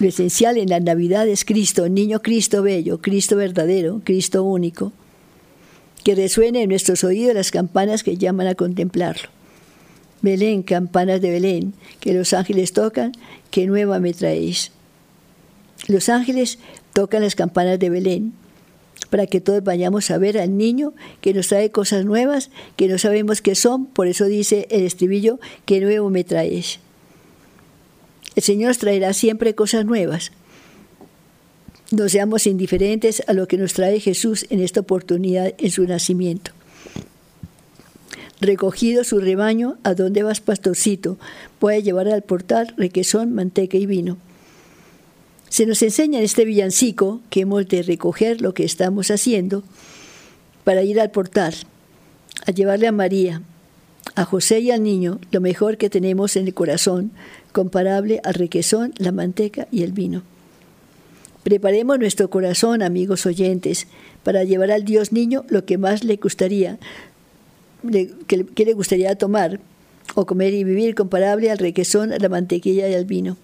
Lo 0.00 0.08
esencial 0.08 0.58
en 0.58 0.68
la 0.70 0.80
Navidad 0.80 1.28
es 1.28 1.44
Cristo, 1.44 1.88
niño 1.88 2.20
Cristo 2.20 2.62
bello, 2.62 3.00
Cristo 3.00 3.36
verdadero, 3.36 4.00
Cristo 4.04 4.42
único. 4.42 4.92
Que 6.02 6.14
resuene 6.14 6.62
en 6.62 6.68
nuestros 6.68 7.04
oídos 7.04 7.34
las 7.34 7.50
campanas 7.50 8.02
que 8.02 8.16
llaman 8.16 8.48
a 8.48 8.54
contemplarlo. 8.54 9.28
Belén, 10.20 10.62
campanas 10.62 11.20
de 11.20 11.30
Belén, 11.30 11.74
que 12.00 12.12
los 12.12 12.32
ángeles 12.32 12.72
tocan, 12.72 13.12
que 13.50 13.66
nueva 13.66 14.00
me 14.00 14.12
traéis. 14.12 14.72
Los 15.86 16.08
ángeles 16.08 16.58
tocan 16.94 17.22
las 17.22 17.34
campanas 17.34 17.78
de 17.78 17.90
Belén 17.90 18.32
para 19.10 19.26
que 19.26 19.40
todos 19.40 19.62
vayamos 19.62 20.10
a 20.10 20.18
ver 20.18 20.38
al 20.38 20.56
niño 20.56 20.94
que 21.20 21.34
nos 21.34 21.48
trae 21.48 21.70
cosas 21.70 22.04
nuevas 22.04 22.50
que 22.76 22.88
no 22.88 22.98
sabemos 22.98 23.42
qué 23.42 23.54
son, 23.54 23.86
por 23.86 24.06
eso 24.06 24.24
dice 24.24 24.66
el 24.70 24.82
estribillo, 24.82 25.38
que 25.66 25.80
nuevo 25.80 26.10
me 26.10 26.24
traes. 26.24 26.78
El 28.34 28.42
Señor 28.42 28.68
nos 28.68 28.78
traerá 28.78 29.12
siempre 29.12 29.54
cosas 29.54 29.84
nuevas. 29.84 30.32
No 31.90 32.08
seamos 32.08 32.46
indiferentes 32.46 33.22
a 33.28 33.34
lo 33.34 33.46
que 33.46 33.58
nos 33.58 33.74
trae 33.74 34.00
Jesús 34.00 34.46
en 34.50 34.60
esta 34.60 34.80
oportunidad 34.80 35.54
en 35.58 35.70
su 35.70 35.86
nacimiento. 35.86 36.50
Recogido 38.40 39.04
su 39.04 39.20
rebaño, 39.20 39.78
¿a 39.84 39.94
dónde 39.94 40.22
vas, 40.22 40.40
pastorcito? 40.40 41.18
A 41.62 41.78
llevar 41.78 42.08
al 42.08 42.22
portal 42.22 42.74
requesón, 42.76 43.32
manteca 43.32 43.76
y 43.76 43.86
vino. 43.86 44.18
Se 45.54 45.66
nos 45.66 45.82
enseña 45.82 46.18
en 46.18 46.24
este 46.24 46.44
villancico 46.44 47.20
que 47.30 47.42
hemos 47.42 47.68
de 47.68 47.84
recoger 47.84 48.40
lo 48.40 48.54
que 48.54 48.64
estamos 48.64 49.12
haciendo 49.12 49.62
para 50.64 50.82
ir 50.82 51.00
al 51.00 51.12
portal, 51.12 51.54
a 52.44 52.50
llevarle 52.50 52.88
a 52.88 52.90
María, 52.90 53.40
a 54.16 54.24
José 54.24 54.58
y 54.58 54.72
al 54.72 54.82
niño 54.82 55.20
lo 55.30 55.40
mejor 55.40 55.76
que 55.76 55.88
tenemos 55.88 56.34
en 56.34 56.48
el 56.48 56.54
corazón, 56.54 57.12
comparable 57.52 58.20
al 58.24 58.34
requesón, 58.34 58.94
la 58.98 59.12
manteca 59.12 59.68
y 59.70 59.84
el 59.84 59.92
vino. 59.92 60.24
Preparemos 61.44 62.00
nuestro 62.00 62.30
corazón, 62.30 62.82
amigos 62.82 63.24
oyentes, 63.24 63.86
para 64.24 64.42
llevar 64.42 64.72
al 64.72 64.84
Dios 64.84 65.12
niño 65.12 65.44
lo 65.46 65.64
que 65.64 65.78
más 65.78 66.02
le 66.02 66.16
gustaría, 66.16 66.80
que, 68.26 68.64
le 68.64 68.72
gustaría 68.72 69.14
tomar 69.14 69.60
o 70.16 70.26
comer 70.26 70.52
y 70.52 70.64
vivir 70.64 70.96
comparable 70.96 71.52
al 71.52 71.58
requesón, 71.58 72.12
a 72.12 72.18
la 72.18 72.28
mantequilla 72.28 72.88
y 72.88 72.94
al 72.94 73.04
vino. 73.04 73.36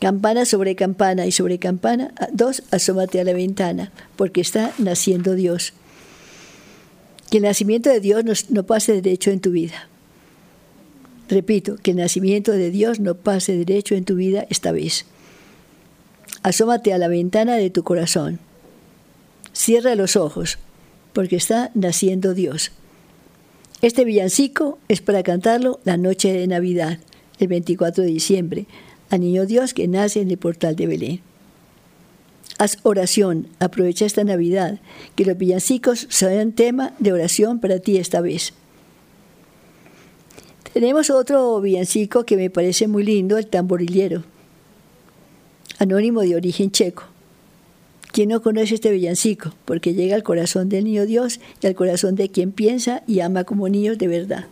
Campana 0.00 0.44
sobre 0.44 0.76
campana 0.76 1.26
y 1.26 1.32
sobre 1.32 1.58
campana, 1.58 2.12
dos, 2.32 2.62
asómate 2.70 3.18
a 3.20 3.24
la 3.24 3.32
ventana, 3.32 3.92
porque 4.16 4.42
está 4.42 4.72
naciendo 4.78 5.34
Dios. 5.34 5.72
Que 7.30 7.38
el 7.38 7.44
nacimiento 7.44 7.88
de 7.88 8.00
Dios 8.00 8.50
no, 8.50 8.66
pase 8.66 8.92
derecho 8.92 9.30
en 9.30 9.40
tu 9.40 9.50
vida. 9.50 9.88
Repito, 11.28 11.76
que 11.76 11.92
el 11.92 11.96
nacimiento 11.96 12.52
de 12.52 12.70
Dios 12.70 13.00
no 13.00 13.14
pase 13.14 13.56
derecho 13.56 13.94
en 13.94 14.04
tu 14.04 14.16
vida 14.16 14.46
esta 14.50 14.70
vez. 14.70 15.06
Asómate 16.42 16.92
a 16.92 16.98
la 16.98 17.08
ventana 17.08 17.56
de 17.56 17.70
tu 17.70 17.82
corazón. 17.82 18.38
Cierra 19.52 19.94
los 19.94 20.14
ojos, 20.14 20.58
porque 21.14 21.36
está 21.36 21.70
naciendo 21.74 22.34
Dios. 22.34 22.70
Este 23.80 24.04
villancico 24.04 24.78
es 24.88 25.00
para 25.00 25.22
cantarlo 25.22 25.80
la 25.84 25.96
noche 25.96 26.32
de 26.32 26.46
Navidad, 26.46 26.98
el 27.38 27.48
24 27.48 28.04
de 28.04 28.10
diciembre, 28.10 28.66
al 29.10 29.20
niño 29.20 29.46
Dios 29.46 29.74
que 29.74 29.88
nace 29.88 30.20
en 30.20 30.30
el 30.30 30.38
portal 30.38 30.76
de 30.76 30.86
Belén. 30.86 31.20
Haz 32.58 32.78
oración, 32.84 33.48
aprovecha 33.58 34.06
esta 34.06 34.24
Navidad, 34.24 34.80
que 35.14 35.26
los 35.26 35.36
villancicos 35.36 36.06
sean 36.08 36.52
tema 36.52 36.94
de 36.98 37.12
oración 37.12 37.60
para 37.60 37.78
ti 37.80 37.98
esta 37.98 38.20
vez. 38.20 38.54
Tenemos 40.72 41.10
otro 41.10 41.60
villancico 41.60 42.24
que 42.24 42.36
me 42.36 42.50
parece 42.50 42.88
muy 42.88 43.04
lindo, 43.04 43.36
el 43.38 43.46
tamborillero, 43.46 44.24
anónimo 45.78 46.22
de 46.22 46.36
origen 46.36 46.70
checo. 46.70 47.04
¿Quién 48.12 48.30
no 48.30 48.40
conoce 48.40 48.74
este 48.74 48.90
villancico? 48.90 49.52
Porque 49.66 49.92
llega 49.92 50.14
al 50.14 50.22
corazón 50.22 50.70
del 50.70 50.84
niño 50.84 51.04
Dios 51.04 51.40
y 51.60 51.66
al 51.66 51.74
corazón 51.74 52.14
de 52.14 52.30
quien 52.30 52.52
piensa 52.52 53.02
y 53.06 53.20
ama 53.20 53.44
como 53.44 53.68
niños 53.68 53.98
de 53.98 54.08
verdad. 54.08 54.46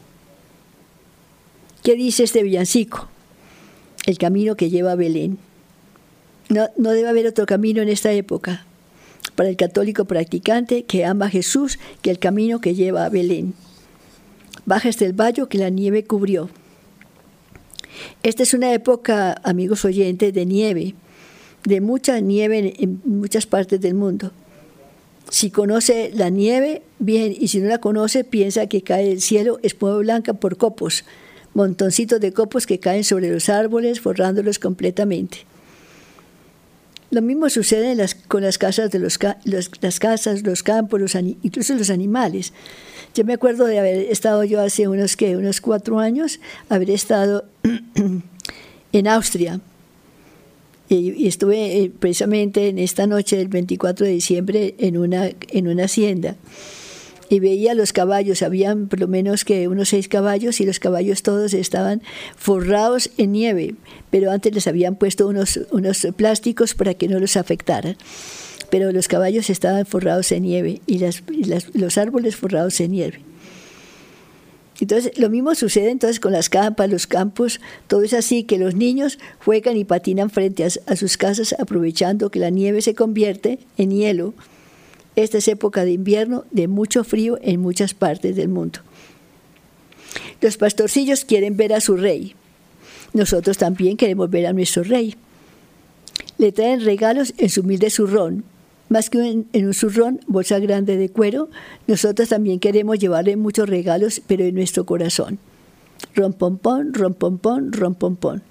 ¿Qué 1.83 1.95
dice 1.95 2.25
este 2.25 2.43
villancico? 2.43 3.09
El 4.07 4.19
camino 4.19 4.57
que 4.57 4.71
lleva 4.71 4.93
a 4.93 4.97
Belén. 4.97 5.39
No, 6.49 6.69
no 6.77 6.91
debe 6.91 7.09
haber 7.09 7.27
otro 7.27 7.47
camino 7.47 7.83
en 7.83 7.89
esta 7.89 8.13
época 8.13 8.67
para 9.35 9.49
el 9.49 9.57
católico 9.57 10.05
practicante 10.05 10.85
que 10.85 11.05
ama 11.05 11.27
a 11.27 11.31
Jesús 11.31 11.79
que 12.03 12.11
el 12.11 12.19
camino 12.19 12.61
que 12.61 12.75
lleva 12.75 13.05
a 13.05 13.09
Belén. 13.09 13.55
Baja 14.67 14.89
hasta 14.89 15.05
el 15.05 15.13
valle 15.13 15.47
que 15.49 15.59
la 15.59 15.71
nieve 15.71 16.05
cubrió. 16.05 16.49
Esta 18.23 18.43
es 18.43 18.55
una 18.55 18.73
época, 18.73 19.41
amigos 19.45 19.85
oyentes, 19.85 20.33
de 20.33 20.47
nieve, 20.47 20.95
de 21.65 21.81
mucha 21.81 22.21
nieve 22.21 22.75
en 22.79 23.01
muchas 23.05 23.47
partes 23.47 23.81
del 23.81 23.95
mundo. 23.95 24.33
Si 25.31 25.51
conoce 25.51 26.11
la 26.15 26.29
nieve, 26.29 26.83
bien, 26.99 27.35
y 27.39 27.49
si 27.49 27.61
no 27.61 27.69
la 27.69 27.79
conoce, 27.79 28.25
piensa 28.25 28.67
que 28.67 28.83
cae 28.83 29.09
del 29.09 29.21
cielo 29.21 29.59
espuma 29.63 29.97
blanca 29.97 30.35
por 30.35 30.57
copos, 30.57 31.05
montoncitos 31.55 32.21
de 32.21 32.33
copos 32.33 32.67
que 32.67 32.81
caen 32.81 33.05
sobre 33.05 33.31
los 33.31 33.49
árboles, 33.49 34.01
forrándolos 34.01 34.59
completamente. 34.59 35.39
Lo 37.11 37.23
mismo 37.23 37.49
sucede 37.49 37.97
con 38.27 38.43
las 38.43 38.59
casas, 38.59 38.91
los, 38.93 39.19
campos, 40.63 41.15
incluso 41.43 41.75
los 41.75 41.91
animales. 41.91 42.53
Yo 43.15 43.25
me 43.25 43.35
acuerdo 43.35 43.67
de 43.67 43.79
haber 43.79 44.11
estado 44.11 44.43
yo 44.43 44.61
hace 44.61 44.89
unos, 44.89 45.17
cuatro 45.61 46.01
años, 46.01 46.41
haber 46.69 46.91
estado 46.91 47.45
en 48.93 49.09
Austria. 49.09 49.61
Y, 50.89 51.29
estuve 51.29 51.79
eh, 51.79 51.93
precisamente 51.97 52.69
en 52.69 52.81
esta 52.81 53.07
noche 53.07 53.37
del 53.37 53.49
24 53.49 54.07
de 54.07 54.13
diciembre 54.13 54.75
en 54.79 54.99
una 54.99 55.85
hacienda 55.85 56.37
y 57.29 57.41
veía 57.41 57.75
los 57.75 57.93
caballos, 57.93 58.43
habían 58.43 58.89
por 58.89 59.01
lo 59.01 59.09
menos 59.09 59.45
que 59.45 59.69
unos 59.69 59.91
seis 59.91 60.09
caballos 60.09 60.61
y 60.61 60.67
los 60.67 60.79
caballos 60.79 61.23
todos 61.23 61.55
estaban 61.55 62.03
forrados 62.37 63.11
en 63.17 63.33
nieve, 63.33 63.75
pero 64.11 64.31
antes 64.31 64.55
les 64.55 64.67
habían 64.67 64.97
puesto 64.97 65.27
unos, 65.27 65.61
unos 65.71 66.07
plásticos 66.17 66.75
para 66.75 66.95
que 66.95 67.09
no 67.09 67.19
los 67.19 67.37
afectaran. 67.37 67.97
Pero 68.71 68.93
los 68.93 69.09
caballos 69.09 69.51
estaban 69.51 69.87
forrados 69.87 70.33
en 70.33 70.43
nieve 70.43 70.81
y, 70.87 70.99
las, 70.99 71.23
los 71.75 71.99
árboles 71.99 72.37
forrados 72.37 72.81
en 72.81 72.93
nieve. 72.93 73.21
Entonces, 74.81 75.17
lo 75.19 75.31
mismo 75.31 75.55
sucede 75.55 75.91
entonces 75.91 76.19
con 76.19 76.33
las 76.33 76.49
campas, 76.49 76.91
los 76.91 77.07
campos, 77.07 77.61
todo 77.87 78.03
es 78.03 78.13
así, 78.13 78.43
que 78.45 78.59
los 78.59 78.75
niños 78.75 79.19
juegan 79.45 79.77
y 79.77 79.85
patinan 79.85 80.31
frente 80.31 80.65
a, 80.65 80.97
sus 80.97 81.17
casas 81.17 81.55
aprovechando 81.59 82.31
que 82.31 82.41
la 82.41 82.51
nieve 82.51 82.83
se 82.83 82.95
convierte 82.95 83.61
en 83.77 83.93
hielo. 83.93 84.35
Esta 85.17 85.39
es 85.39 85.49
época 85.49 85.85
de 85.85 85.93
invierno 85.93 86.45
de 86.51 86.69
mucho 86.69 87.05
frío 87.05 87.39
en 87.43 87.61
muchas 87.61 87.95
partes 87.95 88.37
del 88.37 88.49
mundo. 88.49 88.81
Los 90.41 90.57
pastorcillos 90.57 91.25
quieren 91.25 91.57
ver 91.57 91.73
a 91.73 91.81
su 91.81 91.97
rey. 91.97 92.35
Nosotros 93.13 93.59
también 93.59 93.97
queremos 93.97 94.29
ver 94.31 94.47
a 94.47 94.53
nuestro 94.53 94.83
rey. 94.83 95.15
Le 96.39 96.53
traen 96.53 96.85
regalos 96.85 97.33
en 97.39 97.49
su 97.49 97.61
humilde 97.61 97.91
zurrón, 97.91 98.45
más 98.89 99.11
que 99.11 99.19
en, 99.53 99.67
un 99.67 99.75
zurrón, 99.75 100.21
bolsa 100.27 100.59
grande 100.59 100.97
de 100.97 101.09
cuero, 101.09 101.49
nosotros 101.87 102.29
también 102.29 102.61
queremos 102.61 102.99
llevarle 102.99 103.37
muchos 103.37 103.69
regalos, 103.69 104.23
pero 104.27 104.45
en 104.45 104.55
nuestro 104.55 104.85
corazón. 104.85 105.39
Rompompón, 106.15 106.95
rompompón, 106.95 107.73
rompompón. 107.73 108.43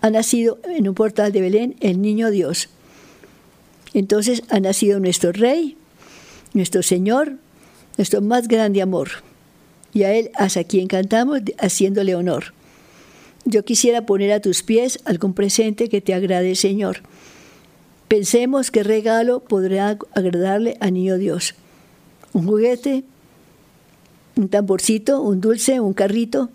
Ha 0.00 0.10
nacido 0.10 0.58
en 0.64 0.88
un 0.88 0.94
portal 0.94 1.32
de 1.32 1.40
Belén 1.40 1.76
el 1.80 2.00
niño 2.00 2.30
Dios. 2.30 2.70
Entonces 3.94 4.42
ha 4.48 4.60
nacido 4.60 5.00
nuestro 5.00 5.32
Rey, 5.32 5.76
nuestro 6.54 6.82
Señor, 6.82 7.34
nuestro 7.96 8.20
más 8.20 8.48
grande 8.48 8.82
amor. 8.82 9.08
Y 9.92 10.02
a 10.02 10.14
Él 10.14 10.30
hasta 10.34 10.64
quien 10.64 10.86
cantamos 10.86 11.40
haciéndole 11.58 12.14
honor. 12.14 12.52
Yo 13.44 13.64
quisiera 13.64 14.04
poner 14.06 14.32
a 14.32 14.40
tus 14.40 14.62
pies 14.62 14.98
algún 15.04 15.32
presente 15.32 15.88
que 15.88 16.00
te 16.00 16.14
agrade, 16.14 16.54
Señor 16.54 17.02
Pensemos 18.08 18.70
qué 18.70 18.82
regalo 18.82 19.40
podrá 19.40 19.98
agradarle 20.14 20.78
a 20.80 20.90
Niño 20.90 21.18
Dios. 21.18 21.54
Un 22.32 22.46
juguete, 22.46 23.04
un 24.34 24.48
tamborcito, 24.48 25.20
un 25.20 25.42
dulce, 25.42 25.78
un 25.78 25.92
carrito. 25.92 26.48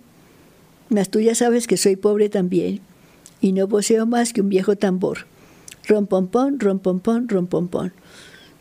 Mas 0.89 1.10
tú 1.10 1.19
ya 1.19 1.36
sabes 1.36 1.67
que 1.67 1.77
soy 1.77 1.95
pobre 1.95 2.29
también 2.29 2.82
y 3.39 3.51
no 3.51 3.67
poseo 3.67 4.08
más 4.08 4.34
que 4.34 4.41
un 4.41 4.49
viejo 4.49 4.75
tambor. 4.77 5.27
Rompompón, 5.88 6.60
rompompón, 6.60 7.29
rompompón. 7.29 7.93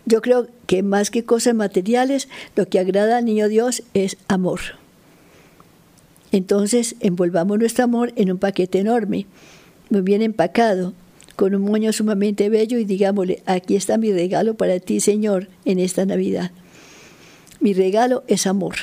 Yo 0.04 0.20
creo 0.20 0.48
que 0.72 0.82
más 0.82 1.10
que 1.10 1.22
cosas 1.22 1.54
materiales, 1.54 2.28
lo 2.56 2.66
que 2.66 2.78
agrada 2.78 3.18
al 3.18 3.26
niño 3.26 3.48
Dios 3.48 3.82
es 3.92 4.16
amor. 4.26 4.60
Entonces 6.30 6.96
envolvamos 7.00 7.58
nuestro 7.58 7.84
amor 7.84 8.14
en 8.16 8.32
un 8.32 8.38
paquete 8.38 8.78
enorme, 8.78 9.26
muy 9.90 10.00
bien 10.00 10.22
empacado, 10.22 10.94
con 11.36 11.54
un 11.54 11.60
moño 11.60 11.92
sumamente 11.92 12.48
bello 12.48 12.78
y 12.78 12.86
digámosle, 12.86 13.42
aquí 13.44 13.76
está 13.76 13.98
mi 13.98 14.12
regalo 14.14 14.54
para 14.54 14.80
ti, 14.80 15.00
Señor, 15.00 15.48
en 15.66 15.78
esta 15.78 16.06
Navidad. 16.06 16.52
Mi 17.60 17.74
regalo 17.74 18.24
es 18.26 18.46
amor, 18.46 18.76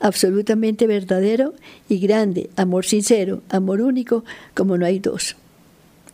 absolutamente 0.00 0.86
verdadero 0.86 1.54
y 1.88 2.00
grande, 2.00 2.50
amor 2.56 2.84
sincero, 2.84 3.40
amor 3.48 3.80
único, 3.80 4.26
como 4.52 4.76
no 4.76 4.84
hay 4.84 4.98
dos. 4.98 5.36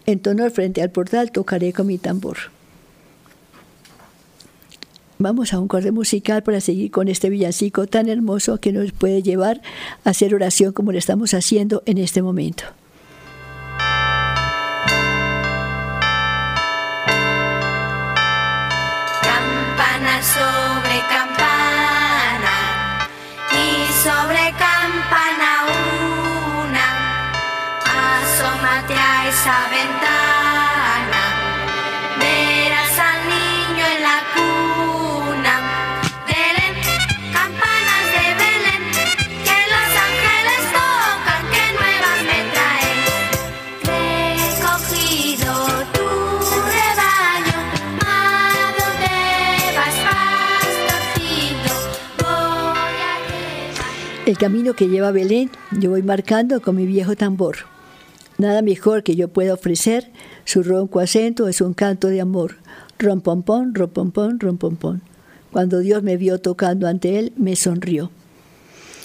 En 0.07 0.21
tono 0.21 0.49
frente 0.51 0.83
al 0.83 0.93
portal 0.93 1.33
tocaré 1.33 1.73
con 1.73 1.89
mi 1.89 1.99
tambor. 1.99 2.54
Vamos 5.25 5.55
a 5.55 5.59
un 5.59 5.69
corte 5.69 5.91
musical 5.91 6.43
para 6.43 6.61
seguir 6.61 6.91
con 6.91 7.09
este 7.09 7.31
villancico 7.31 7.87
tan 7.87 8.11
hermoso 8.11 8.61
que 8.61 8.73
nos 8.73 8.93
puede 8.93 9.23
llevar 9.23 9.63
a 10.05 10.11
hacer 10.11 10.35
oración 10.35 10.75
como 10.75 10.93
lo 10.93 10.99
estamos 10.99 11.33
haciendo 11.33 11.83
en 11.87 11.97
este 11.97 12.21
momento. 12.21 12.65
esa 20.19 21.44
El 54.27 54.39
camino 54.39 54.73
que 54.73 54.89
lleva 54.89 55.11
Belén, 55.11 55.51
yo 55.79 55.91
voy 55.91 56.03
marcando 56.03 56.63
con 56.63 56.77
mi 56.77 56.87
viejo 56.87 57.15
tambor. 57.15 57.57
Nada 58.39 58.63
mejor 58.63 59.03
que 59.03 59.17
yo 59.17 59.29
pueda 59.29 59.53
ofrecer, 59.53 60.11
su 60.47 60.63
ronco 60.63 61.01
acento 61.01 61.47
es 61.47 61.61
un 61.61 61.75
canto 61.75 62.09
de 62.09 62.23
amor. 62.23 62.57
Rompompón, 62.99 63.75
rompompón, 63.75 64.41
rompompón. 64.41 65.03
Cuando 65.53 65.81
Dios 65.81 66.03
me 66.03 66.17
vio 66.17 66.39
tocando 66.39 66.87
ante 66.89 67.19
Él, 67.19 67.35
me 67.37 67.55
sonrió. 67.55 68.11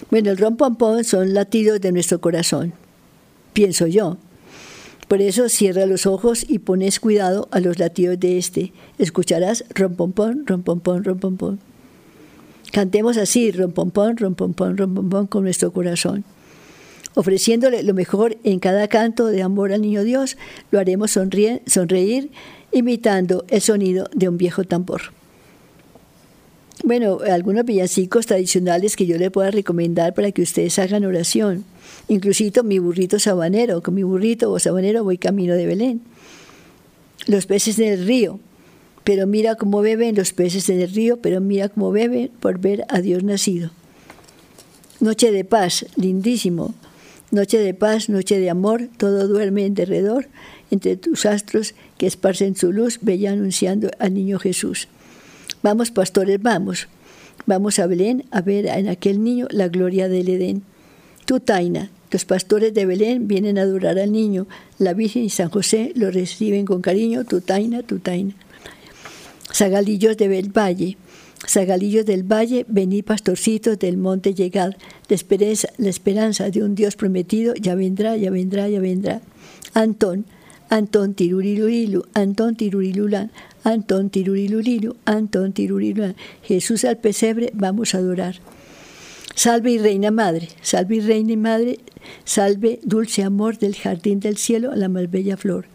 Bueno, 0.10 0.32
el 0.32 0.38
rompompón 0.38 1.04
son 1.04 1.34
latidos 1.34 1.82
de 1.82 1.92
nuestro 1.92 2.22
corazón, 2.22 2.72
pienso 3.52 3.88
yo. 3.88 4.16
Por 5.10 5.22
eso 5.22 5.50
cierra 5.50 5.86
los 5.86 6.06
ojos 6.06 6.46
y 6.48 6.60
pones 6.60 7.02
cuidado 7.02 7.50
a 7.52 7.60
los 7.60 7.78
latidos 7.78 8.18
de 8.22 8.38
este. 8.38 8.72
Escucharás 8.98 9.66
rompompón, 9.76 10.46
rompompón, 10.46 11.04
rompompón. 11.04 11.60
Cantemos 12.72 13.18
así, 13.18 13.52
rompompón, 13.52 14.18
rompompón, 14.18 14.78
rompompón 14.78 15.28
con 15.28 15.44
nuestro 15.44 15.72
corazón 15.72 16.24
ofreciéndole 17.16 17.84
lo 17.84 17.94
mejor 17.94 18.38
en 18.44 18.60
cada 18.60 18.88
canto 18.88 19.28
de 19.28 19.42
amor 19.42 19.74
al 19.74 19.82
niño 19.82 20.04
Dios, 20.04 20.38
lo 20.72 20.80
haremos 20.80 21.12
sonreír, 21.12 22.32
imitando 22.72 23.46
el 23.50 23.62
sonido 23.62 24.10
de 24.14 24.30
un 24.30 24.38
viejo 24.38 24.64
tambor. 24.64 25.02
Bueno, 26.84 27.20
algunos 27.30 27.66
villancicos 27.66 28.26
tradicionales 28.26 28.96
que 28.96 29.06
yo 29.06 29.18
le 29.18 29.32
pueda 29.32 29.52
recomendar 29.52 30.14
para 30.14 30.32
que 30.32 30.42
ustedes 30.42 30.80
hagan 30.80 31.04
oración. 31.04 31.66
Incluso 32.08 32.64
mi 32.64 32.80
burrito 32.80 33.20
sabanero, 33.20 33.84
con 33.84 33.96
mi 33.96 34.04
burrito 34.04 34.50
o 34.50 34.60
sabanero 34.60 35.04
voy 35.04 35.18
camino 35.18 35.56
de 35.56 35.66
Belén. 35.66 36.02
Los 37.28 37.48
peces 37.48 37.80
en 37.80 37.90
el 37.90 38.06
río, 38.06 38.40
pero 39.10 39.26
mira 39.26 39.56
cómo 39.56 39.82
beben 39.82 40.14
los 40.14 40.34
peces 40.34 40.70
en 40.70 40.82
el 40.82 40.94
río, 40.94 41.18
pero 41.18 41.42
mira 41.42 41.68
cómo 41.68 41.90
beben 41.92 42.30
por 42.40 42.60
ver 42.60 42.86
a 42.90 43.02
Dios 43.02 43.24
nacido. 43.24 43.72
Noche 45.00 45.32
de 45.32 45.44
paz, 45.44 45.88
lindísimo. 45.96 46.76
Noche 47.32 47.58
de 47.58 47.74
paz, 47.74 48.08
noche 48.08 48.38
de 48.38 48.52
amor, 48.52 48.88
todo 48.98 49.28
duerme 49.28 49.66
en 49.66 49.74
derredor, 49.74 50.28
entre 50.70 50.96
tus 50.96 51.26
astros 51.26 51.74
que 51.98 52.06
esparcen 52.06 52.56
su 52.56 52.72
luz, 52.72 53.00
bella 53.02 53.32
anunciando 53.32 53.90
al 53.98 54.14
niño 54.14 54.38
Jesús. 54.38 54.88
Vamos, 55.64 55.90
pastores, 55.90 56.40
vamos. 56.40 56.88
Vamos 57.48 57.80
a 57.80 57.88
Belén 57.88 58.26
a 58.30 58.42
ver 58.42 58.68
en 58.68 58.90
aquel 58.90 59.24
niño 59.24 59.48
la 59.50 59.70
gloria 59.70 60.08
del 60.08 60.30
Edén. 60.30 60.62
Tú, 61.26 61.40
Taina, 61.40 61.90
los 62.12 62.26
pastores 62.26 62.76
de 62.76 62.86
Belén 62.86 63.28
vienen 63.28 63.58
a 63.58 63.64
adorar 63.64 63.98
al 63.98 64.12
niño. 64.12 64.46
La 64.78 64.94
Virgen 64.94 65.24
y 65.24 65.32
San 65.32 65.50
José 65.50 65.94
lo 65.96 66.12
reciben 66.12 66.68
con 66.68 66.84
cariño. 66.84 67.24
Tu, 67.24 67.42
Taina, 67.42 67.82
tu, 67.82 67.98
Taina. 67.98 68.36
Zagalillos 69.54 70.18
de 70.18 70.28
Bel 70.28 70.50
Valle. 70.50 70.98
Zagalillos 71.48 72.06
del 72.06 72.24
valle, 72.24 72.66
venid 72.68 73.06
pastorcitos 73.06 73.80
del 73.80 73.98
monte, 73.98 74.34
llegad. 74.34 74.76
La 75.08 75.16
esperanza, 75.16 75.70
la 75.78 75.90
esperanza 75.90 76.50
de 76.50 76.64
un 76.64 76.76
Dios 76.76 76.96
prometido 76.96 77.54
ya 77.56 77.76
vendrá, 77.76 78.18
ya 78.18 78.30
vendrá, 78.30 78.68
ya 78.68 78.80
vendrá. 78.80 79.22
Antón, 79.74 80.26
Antón 80.70 81.14
tirurilurilu, 81.14 82.06
Antón 82.14 82.56
tirurilulán, 82.56 83.32
Antón 83.64 84.10
tirurilurilu, 84.10 84.98
Antón 85.06 85.54
tirurilulán. 85.54 86.16
Jesús 86.44 86.84
al 86.86 86.98
pesebre, 86.98 87.52
vamos 87.54 87.96
a 87.96 88.00
adorar. 88.00 88.36
Salve 89.34 89.72
y 89.72 89.78
reina 89.78 90.12
madre, 90.12 90.50
salve 90.62 90.98
y 90.98 91.00
reina 91.00 91.32
y 91.32 91.38
madre, 91.38 91.80
salve 92.26 92.82
dulce 92.84 93.24
amor 93.24 93.58
del 93.58 93.76
jardín 93.76 94.20
del 94.20 94.36
cielo, 94.36 94.76
la 94.76 94.90
más 94.90 95.10
bella 95.10 95.38
flor. 95.38 95.66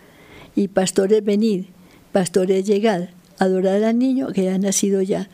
Y 0.55 0.69
pastores 0.69 1.25
venid, 1.25 1.65
pastores 2.13 2.67
llegad, 2.67 3.09
adorar 3.38 3.83
al 3.85 3.99
niño 3.99 4.33
que 4.33 4.51
ha 4.51 4.59
nacido 4.59 5.03
ya. 5.03 5.29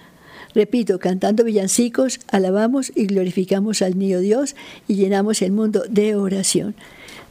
Repito, 0.54 0.98
cantando 0.98 1.44
villancicos, 1.44 2.20
alabamos 2.28 2.92
y 2.94 3.06
glorificamos 3.06 3.82
al 3.82 3.98
niño 3.98 4.18
Dios 4.18 4.56
y 4.88 4.96
llenamos 4.96 5.42
el 5.42 5.52
mundo 5.52 5.84
de 5.88 6.16
oración. 6.16 6.74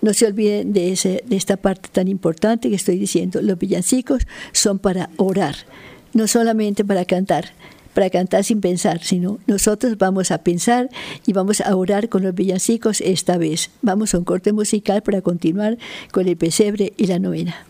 No 0.02 0.14
se 0.14 0.28
olviden 0.28 0.72
de, 0.72 0.94
ese, 0.94 1.24
de 1.26 1.36
esta 1.36 1.58
parte 1.58 1.90
tan 1.92 2.08
importante 2.08 2.70
que 2.70 2.76
estoy 2.76 2.98
diciendo. 2.98 3.42
Los 3.42 3.60
villancicos 3.60 4.26
son 4.54 4.80
para 4.80 5.10
orar, 5.18 5.56
no 6.14 6.28
solamente 6.28 6.86
para 6.86 7.06
cantar 7.06 7.52
para 7.94 8.10
cantar 8.12 8.46
sin 8.46 8.62
pensar, 8.62 9.04
sino 9.04 9.40
nosotros 9.46 9.98
vamos 9.98 10.32
a 10.32 10.38
pensar 10.38 10.90
y 11.26 11.34
vamos 11.34 11.60
a 11.60 11.76
orar 11.76 12.08
con 12.08 12.24
los 12.24 12.34
villancicos 12.34 13.02
esta 13.02 13.38
vez. 13.38 13.72
Vamos 13.82 14.14
a 14.14 14.20
un 14.20 14.24
corte 14.24 14.54
musical 14.54 15.02
para 15.02 15.22
continuar 15.22 15.78
con 16.12 16.28
el 16.28 16.38
pesebre 16.38 16.94
y 16.96 17.08
la 17.08 17.20
novena. 17.20 17.66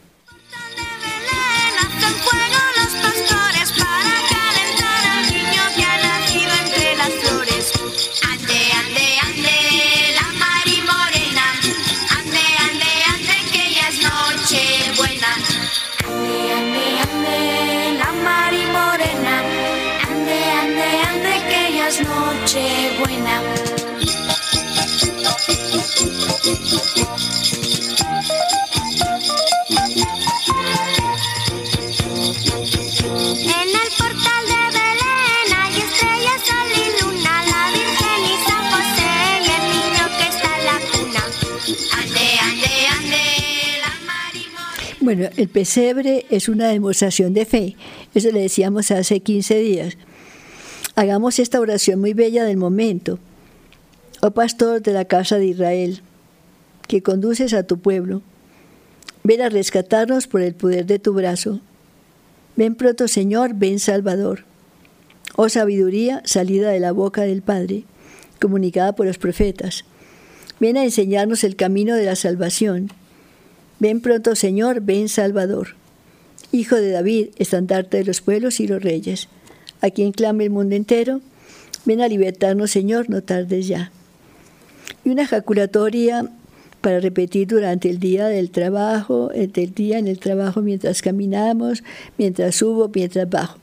Bueno, 45.10 45.28
el 45.38 45.50
pesebre 45.50 46.28
es 46.30 46.50
una 46.50 46.68
demostración 46.68 47.34
de 47.34 47.46
fe. 47.46 47.76
Eso 48.14 48.30
le 48.32 48.42
decíamos 48.42 48.92
hace 48.92 49.22
15 49.22 49.58
días. 49.58 49.98
Hagamos 50.96 51.40
esta 51.40 51.60
oración 51.60 52.00
muy 52.00 52.14
bella 52.14 52.44
del 52.44 52.58
momento. 52.58 53.18
Oh 54.22 54.30
pastor 54.30 54.84
de 54.84 54.94
la 54.94 55.06
casa 55.06 55.40
de 55.40 55.48
Israel, 55.48 56.04
que 56.90 57.04
conduces 57.04 57.54
a 57.54 57.62
tu 57.62 57.78
pueblo, 57.78 58.24
ven 59.24 59.44
a 59.44 59.50
rescatarnos 59.50 60.26
por 60.26 60.42
el 60.42 60.56
poder 60.56 60.88
de 60.88 60.98
tu 60.98 61.14
brazo. 61.14 61.62
Ven 62.56 62.74
pronto, 62.74 63.08
Señor, 63.08 63.54
ven 63.54 63.80
Salvador. 63.80 64.44
Oh 65.36 65.50
sabiduría, 65.50 66.24
salida 66.26 66.72
de 66.72 66.80
la 66.80 66.92
boca 66.92 67.22
del 67.22 67.44
Padre, 67.44 67.84
comunicada 68.42 68.94
por 68.94 69.06
los 69.06 69.20
profetas. 69.20 69.86
Ven 70.60 70.78
a 70.78 70.84
enseñarnos 70.84 71.44
el 71.44 71.56
camino 71.56 71.96
de 71.96 72.06
la 72.06 72.16
salvación. 72.16 72.90
Ven 73.78 74.02
pronto, 74.02 74.36
Señor, 74.36 74.82
ven 74.82 75.10
Salvador. 75.10 75.76
Hijo 76.52 76.76
de 76.78 76.90
David, 76.90 77.28
estandarte 77.38 77.98
de 77.98 78.06
los 78.06 78.22
pueblos 78.22 78.60
y 78.60 78.68
los 78.68 78.82
reyes, 78.82 79.28
a 79.82 79.92
quien 79.92 80.12
clame 80.12 80.46
el 80.46 80.50
mundo 80.50 80.76
entero, 80.76 81.22
ven 81.86 82.02
a 82.02 82.08
libertarnos, 82.08 82.72
Señor, 82.72 83.12
no 83.12 83.22
tardes 83.22 83.68
ya. 83.68 83.92
Y 85.06 85.12
una 85.12 85.22
ejaculatoria 85.22 86.32
para 86.82 87.00
repetir 87.00 87.48
durante 87.48 87.90
el 87.90 88.00
día 88.00 88.28
del 88.28 88.52
trabajo, 88.52 89.32
eh, 89.34 89.48
del 89.48 89.74
día 89.74 90.00
en 90.00 90.08
el 90.08 90.20
trabajo 90.20 90.62
mientras 90.62 91.02
caminamos, 91.02 91.84
mientras 92.18 92.56
subo, 92.56 92.90
mientras 92.94 93.30
bajo. 93.30 93.58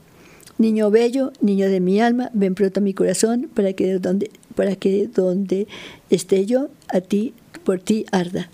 Niño 0.57 0.89
bello, 0.89 1.31
niño 1.41 1.69
de 1.69 1.79
mi 1.79 1.99
alma, 1.99 2.31
ven 2.33 2.55
pronto 2.55 2.79
a 2.79 2.83
mi 2.83 2.93
corazón 2.93 3.49
para 3.53 3.73
que 3.73 3.99
donde, 3.99 4.31
para 4.55 4.75
que 4.75 5.07
donde 5.07 5.67
esté 6.09 6.45
yo, 6.45 6.69
a 6.89 7.01
ti, 7.01 7.33
por 7.63 7.79
ti 7.79 8.05
arda. 8.11 8.49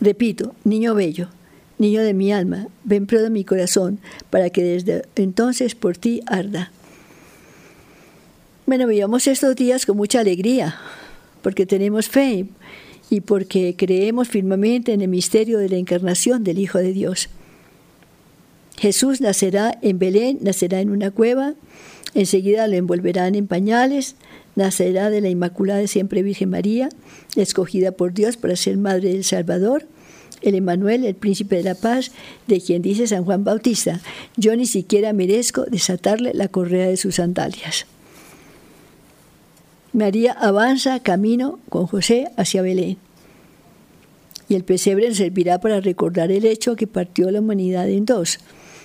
Repito, 0.00 0.54
niño 0.64 0.94
bello, 0.94 1.28
niño 1.78 2.02
de 2.02 2.12
mi 2.12 2.32
alma, 2.32 2.68
ven 2.84 3.06
pronto 3.06 3.28
a 3.28 3.30
mi 3.30 3.44
corazón 3.44 3.98
para 4.30 4.50
que 4.50 4.62
desde 4.62 5.04
entonces 5.16 5.74
por 5.74 5.96
ti 5.96 6.20
arda. 6.26 6.70
Bueno, 8.66 8.86
vivamos 8.86 9.26
estos 9.26 9.56
días 9.56 9.86
con 9.86 9.96
mucha 9.96 10.20
alegría, 10.20 10.76
porque 11.40 11.64
tenemos 11.64 12.08
fe 12.08 12.46
y 13.10 13.20
porque 13.20 13.74
creemos 13.76 14.28
firmemente 14.28 14.92
en 14.92 15.00
el 15.00 15.08
misterio 15.08 15.58
de 15.58 15.68
la 15.68 15.76
encarnación 15.76 16.44
del 16.44 16.58
Hijo 16.58 16.78
de 16.78 16.92
Dios. 16.92 17.28
Jesús 18.76 19.20
nacerá 19.20 19.76
en 19.82 19.98
Belén, 19.98 20.38
nacerá 20.40 20.80
en 20.80 20.90
una 20.90 21.10
cueva, 21.10 21.54
enseguida 22.14 22.68
lo 22.68 22.76
envolverán 22.76 23.34
en 23.34 23.46
pañales, 23.46 24.14
nacerá 24.54 25.10
de 25.10 25.20
la 25.20 25.28
Inmaculada 25.28 25.86
Siempre 25.86 26.22
Virgen 26.22 26.50
María, 26.50 26.88
escogida 27.36 27.92
por 27.92 28.12
Dios 28.12 28.36
para 28.36 28.56
ser 28.56 28.76
Madre 28.76 29.12
del 29.12 29.24
Salvador, 29.24 29.86
el 30.42 30.54
Emanuel, 30.54 31.04
el 31.04 31.14
Príncipe 31.14 31.56
de 31.56 31.64
la 31.64 31.74
Paz, 31.74 32.12
de 32.46 32.60
quien 32.60 32.82
dice 32.82 33.06
San 33.06 33.24
Juan 33.24 33.42
Bautista, 33.42 34.00
yo 34.36 34.54
ni 34.54 34.66
siquiera 34.66 35.12
merezco 35.12 35.64
desatarle 35.64 36.32
la 36.34 36.48
correa 36.48 36.88
de 36.88 36.96
sus 36.96 37.16
sandalias. 37.16 37.86
María 39.92 40.32
avanza 40.32 41.00
camino 41.00 41.58
con 41.68 41.86
José 41.86 42.28
hacia 42.36 42.62
Belén. 42.62 42.98
Y 44.48 44.54
el 44.54 44.64
pesebre 44.64 45.14
servirá 45.14 45.60
para 45.60 45.80
recordar 45.80 46.30
el 46.30 46.44
hecho 46.44 46.76
que 46.76 46.86
partió 46.86 47.30
la 47.30 47.40
humanidad 47.40 47.88
en 47.88 48.04
dos, 48.04 48.38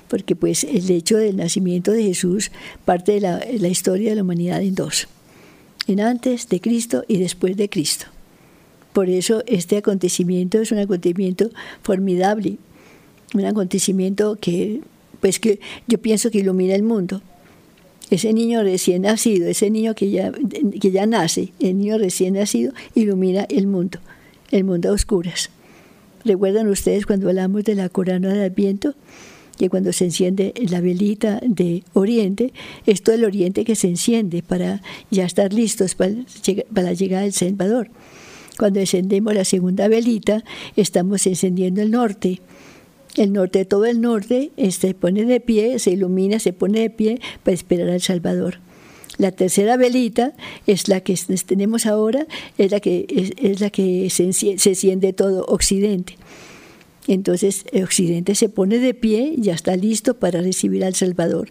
porque 0.07 0.35
pues 0.35 0.63
el 0.63 0.89
hecho 0.89 1.17
del 1.17 1.37
nacimiento 1.37 1.91
de 1.91 2.03
Jesús 2.03 2.51
parte 2.85 3.13
de 3.13 3.21
la, 3.21 3.67
historia 3.67 4.11
de 4.11 4.15
la 4.15 4.23
humanidad 4.23 4.61
en 4.61 4.75
dos, 4.75 5.07
en 5.87 5.99
antes 5.99 6.47
de 6.49 6.61
Cristo 6.61 7.03
y 7.07 7.17
después 7.17 7.57
de 7.57 7.69
Cristo. 7.69 8.05
Por 8.93 9.09
eso 9.09 9.43
este 9.47 9.77
acontecimiento 9.77 10.61
es 10.61 10.71
un 10.71 10.79
acontecimiento 10.79 11.49
formidable, 11.81 12.57
un 13.33 13.45
acontecimiento 13.45 14.37
que, 14.39 14.81
pues 15.19 15.39
que 15.39 15.59
yo 15.87 15.97
pienso 15.97 16.31
que 16.31 16.39
ilumina 16.39 16.75
el 16.75 16.83
mundo 16.83 17.21
ese 18.09 18.33
niño 18.33 18.63
recién 18.63 19.03
nacido, 19.03 19.47
ese 19.47 19.69
niño 19.69 19.95
que 19.95 20.11
ya, 20.11 20.31
que 20.79 20.91
ya 20.91 21.05
nace, 21.05 21.53
el 21.59 21.77
niño 21.77 21.97
recién 21.97 22.35
nacido, 22.35 22.73
ilumina 22.95 23.45
el 23.49 23.67
mundo, 23.67 23.99
el 24.51 24.63
mundo 24.63 24.89
a 24.89 24.93
oscuras. 24.93 25.49
¿Recuerdan 26.25 26.69
ustedes 26.69 27.05
cuando 27.05 27.27
hablamos 27.27 27.65
de 27.65 27.75
la 27.75 27.89
corona 27.89 28.33
de 28.33 28.45
Adviento? 28.45 28.95
Que 29.57 29.69
cuando 29.69 29.91
se 29.93 30.05
enciende 30.05 30.53
la 30.69 30.79
velita 30.79 31.39
de 31.45 31.83
Oriente, 31.93 32.53
es 32.85 33.03
todo 33.03 33.15
el 33.15 33.25
Oriente 33.25 33.65
que 33.65 33.75
se 33.75 33.87
enciende 33.87 34.41
para 34.41 34.81
ya 35.11 35.25
estar 35.25 35.53
listos 35.53 35.95
para, 35.95 36.13
la 36.73 36.93
llegada 36.93 37.23
del 37.23 37.33
Salvador. 37.33 37.89
Cuando 38.57 38.79
encendemos 38.79 39.33
la 39.33 39.45
segunda 39.45 39.87
velita, 39.87 40.43
estamos 40.75 41.27
encendiendo 41.27 41.81
el 41.81 41.91
norte, 41.91 42.39
el 43.15 43.33
norte, 43.33 43.65
todo 43.65 43.85
el 43.85 44.01
norte, 44.01 44.51
se 44.55 44.65
este, 44.65 44.93
pone 44.93 45.25
de 45.25 45.39
pie, 45.39 45.79
se 45.79 45.91
ilumina, 45.91 46.39
se 46.39 46.53
pone 46.53 46.79
de 46.79 46.89
pie 46.89 47.21
para 47.43 47.53
esperar 47.53 47.89
al 47.89 48.01
Salvador. 48.01 48.59
La 49.17 49.31
tercera 49.31 49.77
velita 49.77 50.33
es 50.65 50.87
la 50.87 51.01
que 51.01 51.15
tenemos 51.45 51.85
ahora, 51.85 52.25
es 52.57 52.71
la 52.71 52.79
que, 52.79 53.05
es, 53.37 53.61
la 53.61 53.69
que 53.69 54.09
se, 54.09 54.23
enciende 54.23 55.13
todo 55.13 55.45
Occidente. 55.45 56.17
Entonces 57.07 57.65
Occidente 57.83 58.33
se 58.33 58.49
pone 58.49 58.79
de 58.79 58.93
pie, 58.93 59.35
ya 59.37 59.53
está 59.53 59.75
listo 59.75 60.15
para 60.15 60.41
recibir 60.41 60.83
al 60.85 60.95
Salvador. 60.95 61.49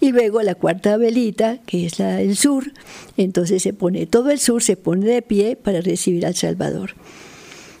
Y 0.00 0.12
luego 0.12 0.40
la 0.42 0.54
cuarta 0.54 0.96
velita, 0.96 1.58
que 1.66 1.86
es 1.86 1.98
la 1.98 2.16
del 2.16 2.36
sur, 2.36 2.72
entonces 3.16 3.62
se 3.62 3.72
pone 3.72 4.06
todo 4.06 4.30
el 4.30 4.38
sur, 4.38 4.62
se 4.62 4.76
pone 4.76 5.06
de 5.06 5.20
pie 5.20 5.56
para 5.56 5.80
recibir 5.80 6.24
al 6.24 6.36
Salvador. 6.36 6.94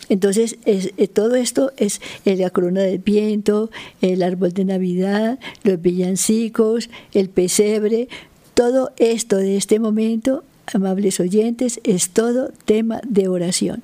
Entonces, 0.08 0.58
eh, 0.66 1.08
todo 1.08 1.36
esto 1.36 1.72
es 1.76 2.00
la 2.24 2.50
corona 2.50 2.82
del 2.82 2.98
viento, 2.98 3.70
el 4.00 4.22
árbol 4.22 4.52
de 4.52 4.64
Navidad, 4.64 5.38
los 5.64 5.80
villancicos, 5.80 6.90
el 7.12 7.28
pesebre, 7.28 8.08
todo 8.54 8.92
esto 8.98 9.36
de 9.36 9.56
este 9.56 9.78
momento, 9.80 10.44
amables 10.72 11.20
oyentes, 11.20 11.80
es 11.84 12.10
todo 12.10 12.50
tema 12.64 13.00
de 13.08 13.28
oración. 13.28 13.82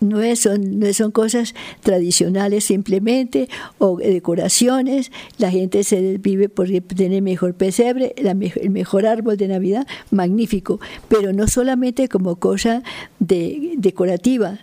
No, 0.00 0.20
son, 0.36 0.78
no 0.78 0.92
son 0.92 1.10
cosas 1.10 1.54
tradicionales 1.82 2.64
simplemente 2.64 3.48
o 3.78 3.96
decoraciones. 3.96 5.10
La 5.38 5.50
gente 5.50 5.82
se 5.82 6.18
vive 6.18 6.48
por 6.48 6.68
tener 6.68 7.20
mejor 7.20 7.54
pesebre, 7.54 8.14
el 8.16 8.70
mejor 8.70 9.06
árbol 9.06 9.36
de 9.36 9.48
Navidad, 9.48 9.88
magnífico, 10.12 10.78
pero 11.08 11.32
no 11.32 11.48
solamente 11.48 12.08
como 12.08 12.36
cosa 12.36 12.84
de, 13.18 13.74
decorativa, 13.76 14.60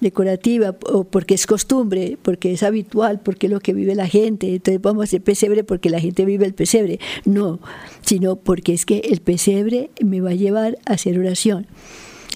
decorativa 0.00 0.76
o 0.92 1.04
porque 1.04 1.34
es 1.34 1.46
costumbre, 1.46 2.18
porque 2.20 2.52
es 2.52 2.62
habitual, 2.62 3.20
porque 3.20 3.46
es 3.46 3.52
lo 3.52 3.60
que 3.60 3.72
vive 3.72 3.94
la 3.94 4.06
gente, 4.06 4.54
entonces 4.54 4.80
vamos 4.80 5.02
a 5.02 5.04
hacer 5.04 5.22
pesebre 5.22 5.64
porque 5.64 5.90
la 5.90 6.00
gente 6.00 6.24
vive 6.24 6.46
el 6.46 6.54
pesebre, 6.54 7.00
no, 7.24 7.60
sino 8.02 8.36
porque 8.36 8.74
es 8.74 8.84
que 8.84 8.98
el 8.98 9.20
pesebre 9.20 9.90
me 10.00 10.20
va 10.20 10.30
a 10.30 10.34
llevar 10.34 10.78
a 10.86 10.94
hacer 10.94 11.18
oración. 11.18 11.66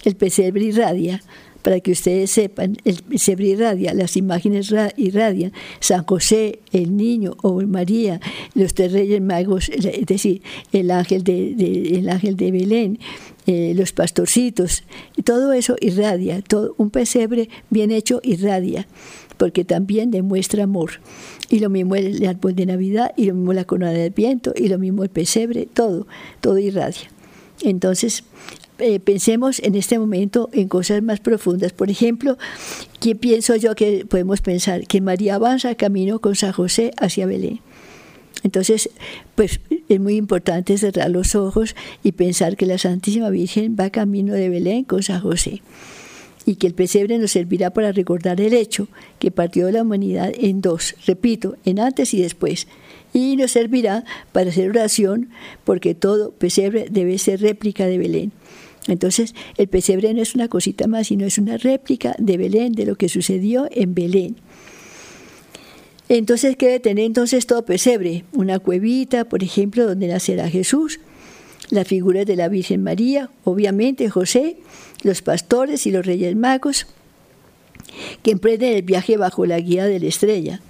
El 0.04 0.16
pesebre 0.16 0.64
irradia, 0.64 1.22
para 1.62 1.80
que 1.80 1.92
ustedes 1.92 2.30
sepan, 2.30 2.76
el 2.84 3.02
pesebre 3.02 3.48
irradia, 3.48 3.92
las 3.94 4.16
imágenes 4.16 4.72
irradian, 4.96 5.52
San 5.80 6.04
José, 6.04 6.60
el 6.72 6.96
niño 6.96 7.36
o 7.42 7.60
María, 7.62 8.20
los 8.54 8.74
tres 8.74 8.92
reyes 8.92 9.20
magos, 9.20 9.68
es 9.68 10.06
decir, 10.06 10.42
el 10.72 10.90
ángel 10.90 11.22
de, 11.22 11.52
el 11.98 12.08
ángel 12.08 12.36
de 12.36 12.50
Belén, 12.50 12.98
eh, 13.52 13.74
los 13.74 13.90
pastorcitos, 13.90 14.84
todo 15.24 15.52
eso 15.52 15.74
irradia, 15.80 16.40
todo, 16.40 16.72
un 16.78 16.90
pesebre 16.90 17.48
bien 17.68 17.90
hecho 17.90 18.20
irradia, 18.22 18.86
porque 19.38 19.64
también 19.64 20.12
demuestra 20.12 20.62
amor. 20.62 21.00
Y 21.48 21.58
lo 21.58 21.68
mismo 21.68 21.96
el 21.96 22.24
árbol 22.28 22.54
de 22.54 22.66
Navidad, 22.66 23.12
y 23.16 23.24
lo 23.24 23.34
mismo 23.34 23.52
la 23.52 23.64
corona 23.64 23.90
del 23.90 24.12
viento, 24.12 24.52
y 24.54 24.68
lo 24.68 24.78
mismo 24.78 25.02
el 25.02 25.08
pesebre, 25.08 25.66
todo, 25.66 26.06
todo 26.40 26.60
irradia. 26.60 27.10
Entonces, 27.62 28.22
eh, 28.78 29.00
pensemos 29.00 29.58
en 29.58 29.74
este 29.74 29.98
momento 29.98 30.48
en 30.52 30.68
cosas 30.68 31.02
más 31.02 31.18
profundas. 31.18 31.72
Por 31.72 31.90
ejemplo, 31.90 32.38
¿qué 33.00 33.16
pienso 33.16 33.56
yo 33.56 33.74
que 33.74 34.06
podemos 34.08 34.42
pensar? 34.42 34.86
Que 34.86 35.00
María 35.00 35.34
avanza 35.34 35.74
camino 35.74 36.20
con 36.20 36.36
San 36.36 36.52
José 36.52 36.92
hacia 36.98 37.26
Belén. 37.26 37.58
Entonces, 38.42 38.90
pues 39.34 39.60
es 39.88 40.00
muy 40.00 40.16
importante 40.16 40.76
cerrar 40.78 41.10
los 41.10 41.34
ojos 41.34 41.74
y 42.02 42.12
pensar 42.12 42.56
que 42.56 42.66
la 42.66 42.78
Santísima 42.78 43.30
Virgen 43.30 43.76
va 43.78 43.90
camino 43.90 44.34
de 44.34 44.48
Belén 44.48 44.84
con 44.84 45.02
San 45.02 45.20
José. 45.20 45.62
y 46.46 46.56
que 46.56 46.66
el 46.66 46.74
pesebre 46.74 47.18
nos 47.18 47.32
servirá 47.32 47.70
para 47.70 47.92
recordar 47.92 48.40
el 48.40 48.54
hecho 48.54 48.88
que 49.18 49.30
partió 49.30 49.70
la 49.70 49.82
humanidad 49.82 50.32
en 50.34 50.62
dos, 50.62 50.94
repito, 51.06 51.56
en 51.66 51.78
antes 51.78 52.14
y 52.14 52.22
después, 52.22 52.66
y 53.12 53.36
nos 53.36 53.52
servirá 53.52 54.04
para 54.32 54.50
hacer 54.50 54.70
oración 54.70 55.28
porque 55.64 55.94
todo 55.94 56.32
pesebre 56.32 56.86
debe 56.90 57.18
ser 57.18 57.42
réplica 57.42 57.86
de 57.86 57.98
Belén. 57.98 58.32
Entonces, 58.88 59.34
el 59.58 59.68
pesebre 59.68 60.14
no 60.14 60.22
es 60.22 60.34
una 60.34 60.48
cosita 60.48 60.86
más, 60.86 61.08
sino 61.08 61.26
es 61.26 61.38
una 61.38 61.58
réplica 61.58 62.14
de 62.18 62.36
Belén, 62.36 62.72
de 62.72 62.86
lo 62.86 62.96
que 62.96 63.08
sucedió 63.08 63.68
en 63.70 63.94
Belén. 63.94 64.36
Entonces, 66.10 66.56
¿qué 66.56 66.66
debe 66.66 66.80
tener 66.80 67.04
entonces 67.04 67.46
todo 67.46 67.64
pesebre? 67.64 68.24
Una 68.32 68.58
cuevita, 68.58 69.26
por 69.26 69.44
ejemplo, 69.44 69.86
donde 69.86 70.08
nacerá 70.08 70.50
Jesús, 70.50 70.98
las 71.70 71.86
figuras 71.86 72.26
de 72.26 72.34
la 72.34 72.48
Virgen 72.48 72.82
María, 72.82 73.30
obviamente 73.44 74.10
José, 74.10 74.56
los 75.04 75.22
pastores 75.22 75.86
y 75.86 75.92
los 75.92 76.04
reyes 76.04 76.34
magos, 76.34 76.88
que 78.24 78.32
emprenden 78.32 78.74
el 78.74 78.82
viaje 78.82 79.18
bajo 79.18 79.46
la 79.46 79.60
guía 79.60 79.86
de 79.86 80.00
la 80.00 80.08
estrella. 80.08 80.60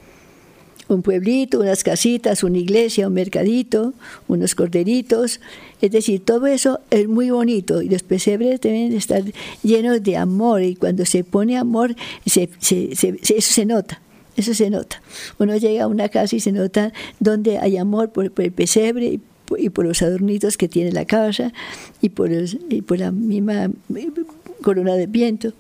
Un 0.89 1.01
pueblito, 1.01 1.61
unas 1.61 1.85
casitas, 1.85 2.45
una 2.45 2.59
iglesia, 2.59 3.09
un 3.09 3.15
mercadito, 3.15 3.95
unos 4.29 4.55
corderitos, 4.55 5.41
es 5.81 5.91
decir, 5.91 6.23
todo 6.23 6.49
eso 6.49 6.81
es 6.91 7.09
muy 7.09 7.31
bonito 7.31 7.81
y 7.81 7.89
los 7.89 8.03
pesebres 8.03 8.61
deben 8.61 8.93
estar 8.93 9.23
llenos 9.63 10.03
de 10.03 10.19
amor 10.19 10.61
y 10.61 10.75
cuando 10.75 11.07
se 11.07 11.25
pone 11.25 11.57
amor, 11.57 11.97
eso 12.27 12.47
se 12.61 13.65
nota. 13.65 14.03
Eso 14.37 14.55
se 14.55 14.71
nota. 14.71 15.03
Uno 15.39 15.57
llega 15.57 15.85
a 15.85 15.87
una 15.87 16.09
casa 16.09 16.37
y 16.37 16.41
se 16.41 16.53
nota 16.53 16.93
donde 17.19 17.59
hay 17.59 17.77
amor 17.77 18.11
por, 18.11 18.33
el 18.37 18.53
pesebre 18.53 19.21
y 19.59 19.71
por 19.71 19.87
los 19.87 20.03
adornitos 20.03 20.57
que 20.57 20.69
tiene 20.69 20.93
la 20.93 21.05
casa 21.05 21.53
y 22.01 22.11
por, 22.11 22.31
la 22.31 23.13
misma 23.13 23.71
corona 24.63 24.95
de 24.95 25.07
viento. 25.07 25.53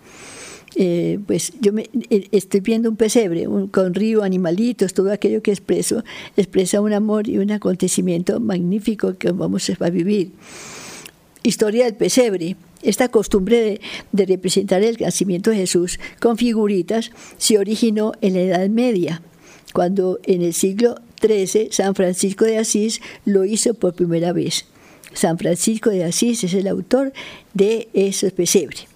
Eh, 0.76 1.18
pues 1.26 1.52
yo 1.60 1.72
eh, 1.76 2.28
estoy 2.30 2.60
viendo 2.60 2.88
un 2.88 2.96
pesebre 2.96 3.46
con 3.72 3.92
río, 3.92 4.22
animalitos, 4.22 4.94
todo 4.94 5.10
aquello 5.10 5.42
que 5.42 5.50
expreso, 5.50 6.04
expresa 6.36 6.80
un 6.80 6.92
amor 6.92 7.28
y 7.28 7.38
un 7.38 7.50
acontecimiento 7.50 8.38
magnífico 8.38 9.14
que 9.18 9.32
vamos 9.32 9.68
a 9.68 9.90
vivir. 9.90 10.30
Historia 11.42 11.86
del 11.86 11.94
pesebre. 11.94 12.56
Esta 12.82 13.08
costumbre 13.08 13.80
de, 14.12 14.26
representar 14.26 14.82
el 14.82 14.96
nacimiento 14.98 15.50
de 15.50 15.56
Jesús 15.56 15.98
con 16.18 16.38
figuritas 16.38 17.10
se 17.36 17.58
originó 17.58 18.12
en 18.20 18.34
la 18.34 18.40
Edad 18.40 18.68
Media, 18.68 19.22
cuando 19.72 20.18
en 20.24 20.42
el 20.42 20.54
siglo 20.54 20.96
XIII 21.20 21.68
San 21.70 21.94
Francisco 21.94 22.44
de 22.44 22.58
Asís 22.58 23.00
lo 23.24 23.44
hizo 23.44 23.74
por 23.74 23.94
primera 23.94 24.32
vez. 24.32 24.66
San 25.12 25.38
Francisco 25.38 25.90
de 25.90 26.04
Asís 26.04 26.44
es 26.44 26.54
el 26.54 26.68
autor 26.68 27.12
de 27.52 27.88
ese 27.92 28.30
pesebre. 28.30 28.89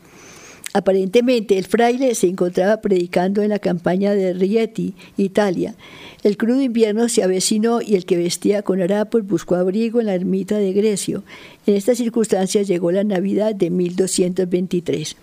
Aparentemente 0.77 1.57
el 1.57 1.67
fraile 1.67 2.17
se 2.17 2.27
encontraba 2.27 2.81
predicando 2.81 3.43
en 3.43 3.51
la 3.51 3.61
campaña 3.61 4.13
de 4.13 4.33
Rieti, 4.33 4.97
Italia. 5.17 5.77
El 6.25 6.37
crudo 6.37 6.63
invierno 6.63 7.09
se 7.09 7.23
avecinó 7.23 7.81
y 7.81 7.95
el 7.95 8.05
que 8.05 8.17
vestía 8.17 8.63
con 8.63 8.83
harapos 8.83 9.25
buscó 9.25 9.55
abrigo 9.55 10.01
en 10.01 10.07
la 10.07 10.17
ermita 10.17 10.59
de 10.59 10.73
Grecio. 10.73 11.23
En 11.65 11.77
estas 11.77 11.99
circunstancias 11.99 12.67
llegó 12.67 12.91
la 12.91 13.05
Navidad 13.05 13.55
de 13.55 13.71
1223. 13.71 15.17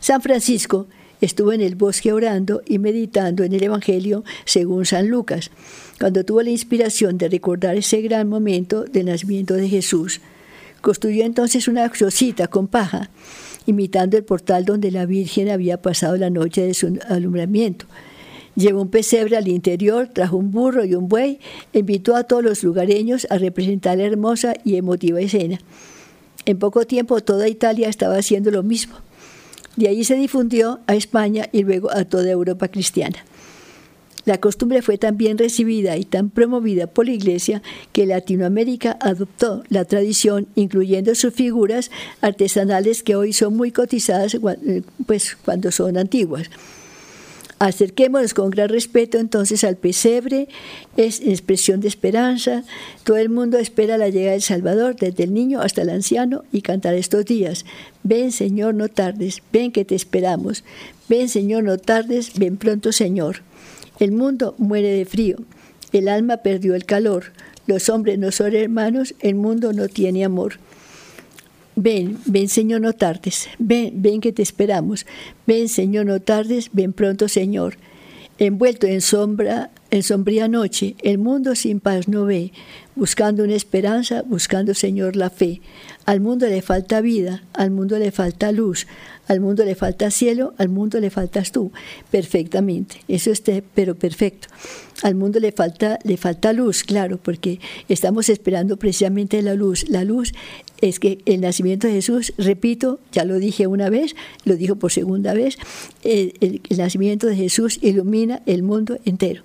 San 0.00 0.22
Francisco 0.22 0.86
estuvo 1.20 1.52
en 1.52 1.62
el 1.62 1.74
bosque 1.74 2.12
orando 2.12 2.62
y 2.64 2.78
meditando 2.78 3.42
en 3.42 3.54
el 3.54 3.64
Evangelio 3.64 4.22
según 4.44 4.86
San 4.86 5.08
Lucas, 5.08 5.50
cuando 5.98 6.24
tuvo 6.24 6.42
la 6.42 6.50
inspiración 6.50 7.18
de 7.18 7.28
recordar 7.28 7.74
ese 7.74 8.02
gran 8.02 8.28
momento 8.28 8.84
del 8.84 9.06
nacimiento 9.06 9.54
de 9.54 9.68
Jesús. 9.68 10.20
Construyó 10.80 11.24
entonces 11.24 11.66
una 11.66 11.88
cosita 11.88 12.46
con 12.46 12.68
paja 12.68 13.10
imitando 13.66 14.16
el 14.16 14.24
portal 14.24 14.64
donde 14.64 14.90
la 14.90 15.06
Virgen 15.06 15.50
había 15.50 15.80
pasado 15.80 16.16
la 16.16 16.30
noche 16.30 16.62
de 16.62 16.74
su 16.74 16.98
alumbramiento. 17.08 17.86
Llevó 18.54 18.82
un 18.82 18.88
pesebre 18.88 19.36
al 19.36 19.48
interior, 19.48 20.08
trajo 20.08 20.36
un 20.36 20.50
burro 20.50 20.84
y 20.84 20.94
un 20.94 21.08
buey, 21.08 21.38
invitó 21.72 22.16
a 22.16 22.24
todos 22.24 22.44
los 22.44 22.62
lugareños 22.62 23.26
a 23.30 23.38
representar 23.38 23.96
la 23.96 24.04
hermosa 24.04 24.54
y 24.64 24.76
emotiva 24.76 25.20
escena. 25.20 25.58
En 26.44 26.58
poco 26.58 26.86
tiempo 26.86 27.20
toda 27.20 27.48
Italia 27.48 27.88
estaba 27.88 28.16
haciendo 28.16 28.50
lo 28.50 28.62
mismo. 28.62 28.94
De 29.76 29.88
ahí 29.88 30.04
se 30.04 30.16
difundió 30.16 30.80
a 30.86 30.94
España 30.94 31.48
y 31.50 31.62
luego 31.62 31.90
a 31.90 32.04
toda 32.04 32.30
Europa 32.30 32.68
cristiana. 32.68 33.24
La 34.24 34.38
costumbre 34.38 34.82
fue 34.82 34.98
tan 34.98 35.16
bien 35.16 35.36
recibida 35.36 35.96
y 35.96 36.04
tan 36.04 36.30
promovida 36.30 36.86
por 36.86 37.06
la 37.06 37.12
Iglesia 37.12 37.62
que 37.92 38.06
Latinoamérica 38.06 38.96
adoptó 39.00 39.64
la 39.68 39.84
tradición, 39.84 40.46
incluyendo 40.54 41.14
sus 41.14 41.34
figuras 41.34 41.90
artesanales 42.20 43.02
que 43.02 43.16
hoy 43.16 43.32
son 43.32 43.56
muy 43.56 43.72
cotizadas 43.72 44.34
eh, 44.34 44.82
pues, 45.06 45.36
cuando 45.44 45.72
son 45.72 45.96
antiguas. 45.96 46.50
Acerquémonos 47.58 48.34
con 48.34 48.50
gran 48.50 48.68
respeto 48.68 49.18
entonces 49.18 49.62
al 49.62 49.76
pesebre, 49.76 50.48
es 50.96 51.20
expresión 51.20 51.80
de 51.80 51.86
esperanza. 51.86 52.64
Todo 53.04 53.18
el 53.18 53.28
mundo 53.28 53.56
espera 53.58 53.98
la 53.98 54.08
llegada 54.08 54.32
del 54.32 54.42
Salvador, 54.42 54.96
desde 54.96 55.22
el 55.22 55.32
niño 55.32 55.60
hasta 55.60 55.82
el 55.82 55.90
anciano, 55.90 56.42
y 56.50 56.62
cantar 56.62 56.94
estos 56.94 57.24
días. 57.24 57.64
Ven 58.02 58.32
Señor, 58.32 58.74
no 58.74 58.88
tardes, 58.88 59.42
ven 59.52 59.70
que 59.70 59.84
te 59.84 59.94
esperamos. 59.94 60.64
Ven 61.08 61.28
Señor, 61.28 61.62
no 61.62 61.78
tardes, 61.78 62.32
ven 62.36 62.56
pronto 62.56 62.90
Señor. 62.90 63.42
El 64.02 64.10
mundo 64.10 64.56
muere 64.58 64.88
de 64.88 65.04
frío, 65.04 65.36
el 65.92 66.08
alma 66.08 66.38
perdió 66.38 66.74
el 66.74 66.86
calor, 66.86 67.26
los 67.68 67.88
hombres 67.88 68.18
no 68.18 68.32
son 68.32 68.56
hermanos, 68.56 69.14
el 69.20 69.36
mundo 69.36 69.72
no 69.72 69.86
tiene 69.86 70.24
amor. 70.24 70.54
Ven, 71.76 72.18
ven 72.26 72.48
Señor, 72.48 72.80
no 72.80 72.94
tardes, 72.94 73.48
ven, 73.60 74.02
ven 74.02 74.20
que 74.20 74.32
te 74.32 74.42
esperamos, 74.42 75.06
ven 75.46 75.68
Señor, 75.68 76.06
no 76.06 76.18
tardes, 76.18 76.70
ven 76.72 76.92
pronto 76.92 77.28
Señor. 77.28 77.76
Envuelto 78.38 78.88
en 78.88 79.02
sombra, 79.02 79.70
en 79.92 80.02
sombría 80.02 80.48
noche, 80.48 80.96
el 81.04 81.18
mundo 81.18 81.54
sin 81.54 81.78
paz 81.78 82.08
no 82.08 82.24
ve, 82.24 82.50
buscando 82.96 83.44
una 83.44 83.54
esperanza, 83.54 84.22
buscando 84.22 84.74
Señor 84.74 85.14
la 85.14 85.30
fe. 85.30 85.60
Al 86.06 86.20
mundo 86.20 86.48
le 86.48 86.60
falta 86.60 87.00
vida, 87.00 87.44
al 87.52 87.70
mundo 87.70 88.00
le 88.00 88.10
falta 88.10 88.50
luz, 88.50 88.88
al 89.32 89.40
mundo 89.40 89.64
le 89.64 89.74
falta 89.74 90.10
cielo, 90.10 90.52
al 90.58 90.68
mundo 90.68 91.00
le 91.00 91.08
faltas 91.08 91.52
tú, 91.52 91.72
perfectamente. 92.10 92.96
Eso 93.08 93.30
esté, 93.30 93.64
pero 93.74 93.94
perfecto. 93.94 94.48
Al 95.02 95.14
mundo 95.14 95.40
le 95.40 95.52
falta, 95.52 95.98
le 96.04 96.18
falta 96.18 96.52
luz, 96.52 96.84
claro, 96.84 97.18
porque 97.18 97.58
estamos 97.88 98.28
esperando 98.28 98.76
precisamente 98.76 99.40
la 99.40 99.54
luz. 99.54 99.88
La 99.88 100.04
luz 100.04 100.32
es 100.82 101.00
que 101.00 101.18
el 101.24 101.40
nacimiento 101.40 101.86
de 101.86 101.94
Jesús, 101.94 102.34
repito, 102.36 103.00
ya 103.10 103.24
lo 103.24 103.38
dije 103.38 103.66
una 103.66 103.88
vez, 103.88 104.14
lo 104.44 104.56
dijo 104.56 104.76
por 104.76 104.92
segunda 104.92 105.32
vez, 105.32 105.56
el 106.04 106.60
nacimiento 106.76 107.26
de 107.26 107.36
Jesús 107.36 107.78
ilumina 107.80 108.42
el 108.44 108.62
mundo 108.62 108.98
entero. 109.04 109.42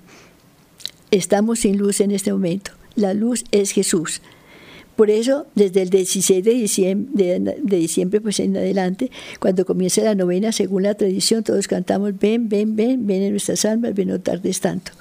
Estamos 1.11 1.59
sin 1.59 1.77
luz 1.77 2.01
en 2.01 2.11
este 2.11 2.33
momento. 2.33 2.71
La 2.95 3.13
luz 3.13 3.45
es 3.51 3.71
Jesús. 3.71 4.21
Por 4.98 5.12
eso, 5.12 5.45
desde 5.54 5.84
el 5.84 5.91
16 5.91 6.43
de 6.43 6.54
diciembre, 7.78 8.20
pues 8.20 8.39
en 8.39 8.58
adelante, 8.58 9.12
cuando 9.39 9.64
comienza 9.64 10.02
la 10.02 10.16
novena, 10.16 10.52
según 10.52 10.84
la 10.84 10.95
tradición, 10.95 11.43
todos 11.43 11.68
cantamos, 11.68 12.18
ven, 12.20 12.50
ven, 12.50 12.76
ven, 12.76 13.06
ven 13.06 13.22
en 13.22 13.32
nuestras 13.32 13.64
almas, 13.66 13.93
ven 13.93 14.08
no 14.08 14.20
tardes 14.20 14.60
tanto. 14.60 14.91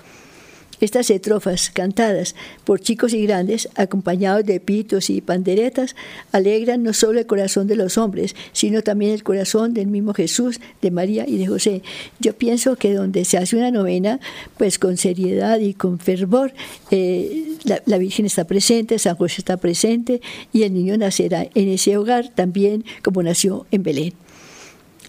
Estas 0.80 1.10
estrofas, 1.10 1.70
cantadas 1.70 2.34
por 2.64 2.80
chicos 2.80 3.12
y 3.14 3.26
grandes, 3.26 3.68
acompañados 3.76 4.44
de 4.44 4.60
pitos 4.60 5.10
y 5.10 5.20
panderetas, 5.20 5.96
alegran 6.32 6.82
no 6.82 6.92
solo 6.92 7.18
el 7.18 7.26
corazón 7.26 7.66
de 7.66 7.76
los 7.76 7.98
hombres, 7.98 8.36
sino 8.52 8.82
también 8.82 9.12
el 9.12 9.22
corazón 9.22 9.74
del 9.74 9.86
mismo 9.86 10.12
Jesús, 10.14 10.60
de 10.82 10.90
María 10.90 11.24
y 11.26 11.38
de 11.38 11.46
José. 11.46 11.82
Yo 12.20 12.34
pienso 12.34 12.76
que 12.76 12.92
donde 12.92 13.24
se 13.24 13.38
hace 13.38 13.56
una 13.56 13.70
novena, 13.70 14.20
pues 14.58 14.78
con 14.78 14.96
seriedad 14.96 15.58
y 15.60 15.74
con 15.74 15.98
fervor, 15.98 16.52
eh, 16.90 17.56
la, 17.64 17.82
la 17.86 17.98
Virgen 17.98 18.26
está 18.26 18.44
presente, 18.44 18.98
San 18.98 19.16
José 19.16 19.36
está 19.38 19.56
presente 19.56 20.20
y 20.52 20.62
el 20.64 20.74
niño 20.74 20.96
nacerá 20.96 21.46
en 21.54 21.68
ese 21.68 21.96
hogar 21.96 22.28
también 22.34 22.84
como 23.02 23.22
nació 23.22 23.66
en 23.70 23.82
Belén. 23.82 24.25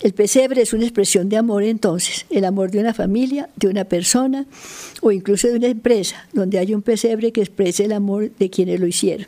El 0.02 0.14
pesebre 0.14 0.62
es 0.62 0.74
una 0.74 0.84
expresión 0.84 1.28
de 1.28 1.38
amor 1.38 1.64
entonces, 1.64 2.26
el 2.30 2.46
amor 2.46 2.70
de 2.70 2.80
una 2.80 2.94
familia, 2.94 3.50
de 3.56 3.68
una 3.68 3.86
persona 3.86 4.46
o 5.02 5.12
incluso 5.12 5.48
de 5.48 5.56
una 5.56 5.68
empresa, 5.68 6.28
donde 6.34 6.60
hay 6.60 6.76
un 6.76 6.84
pesebre 6.84 7.32
que 7.32 7.42
exprese 7.42 7.86
el 7.86 7.92
amor 7.92 8.30
de 8.38 8.50
quienes 8.52 8.80
lo 8.80 8.86
hicieron. 8.86 9.28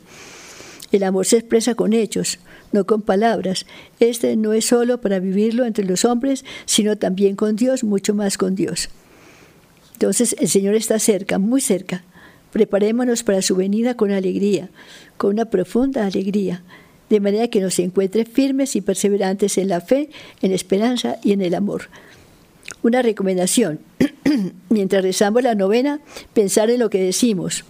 El 0.92 1.02
amor 1.02 1.26
se 1.26 1.38
expresa 1.38 1.74
con 1.74 1.92
hechos, 1.92 2.38
no 2.72 2.86
con 2.86 3.02
palabras. 3.02 3.66
Este 3.98 4.36
no 4.36 4.52
es 4.52 4.66
solo 4.66 5.00
para 5.00 5.18
vivirlo 5.18 5.64
entre 5.64 5.84
los 5.84 6.04
hombres, 6.04 6.44
sino 6.66 6.96
también 6.96 7.36
con 7.36 7.56
Dios, 7.56 7.84
mucho 7.84 8.14
más 8.14 8.38
con 8.38 8.54
Dios. 8.54 8.90
Entonces 9.94 10.36
el 10.38 10.48
Señor 10.48 10.74
está 10.74 10.98
cerca, 10.98 11.38
muy 11.38 11.60
cerca. 11.60 12.04
Preparémonos 12.52 13.22
para 13.22 13.42
su 13.42 13.54
venida 13.54 13.96
con 13.96 14.10
alegría, 14.10 14.70
con 15.16 15.30
una 15.30 15.44
profunda 15.46 16.06
alegría 16.06 16.62
de 17.10 17.20
manera 17.20 17.48
que 17.48 17.60
nos 17.60 17.78
encuentre 17.78 18.24
firmes 18.24 18.76
y 18.76 18.80
perseverantes 18.80 19.58
en 19.58 19.68
la 19.68 19.80
fe, 19.80 20.08
en 20.40 20.50
la 20.50 20.56
esperanza 20.56 21.18
y 21.22 21.32
en 21.32 21.42
el 21.42 21.54
amor. 21.54 21.90
Una 22.82 23.02
recomendación, 23.02 23.80
mientras 24.70 25.02
rezamos 25.02 25.42
la 25.42 25.54
novena, 25.54 26.00
pensar 26.32 26.70
en 26.70 26.80
lo 26.80 26.88
que 26.88 27.02
decimos. 27.02 27.64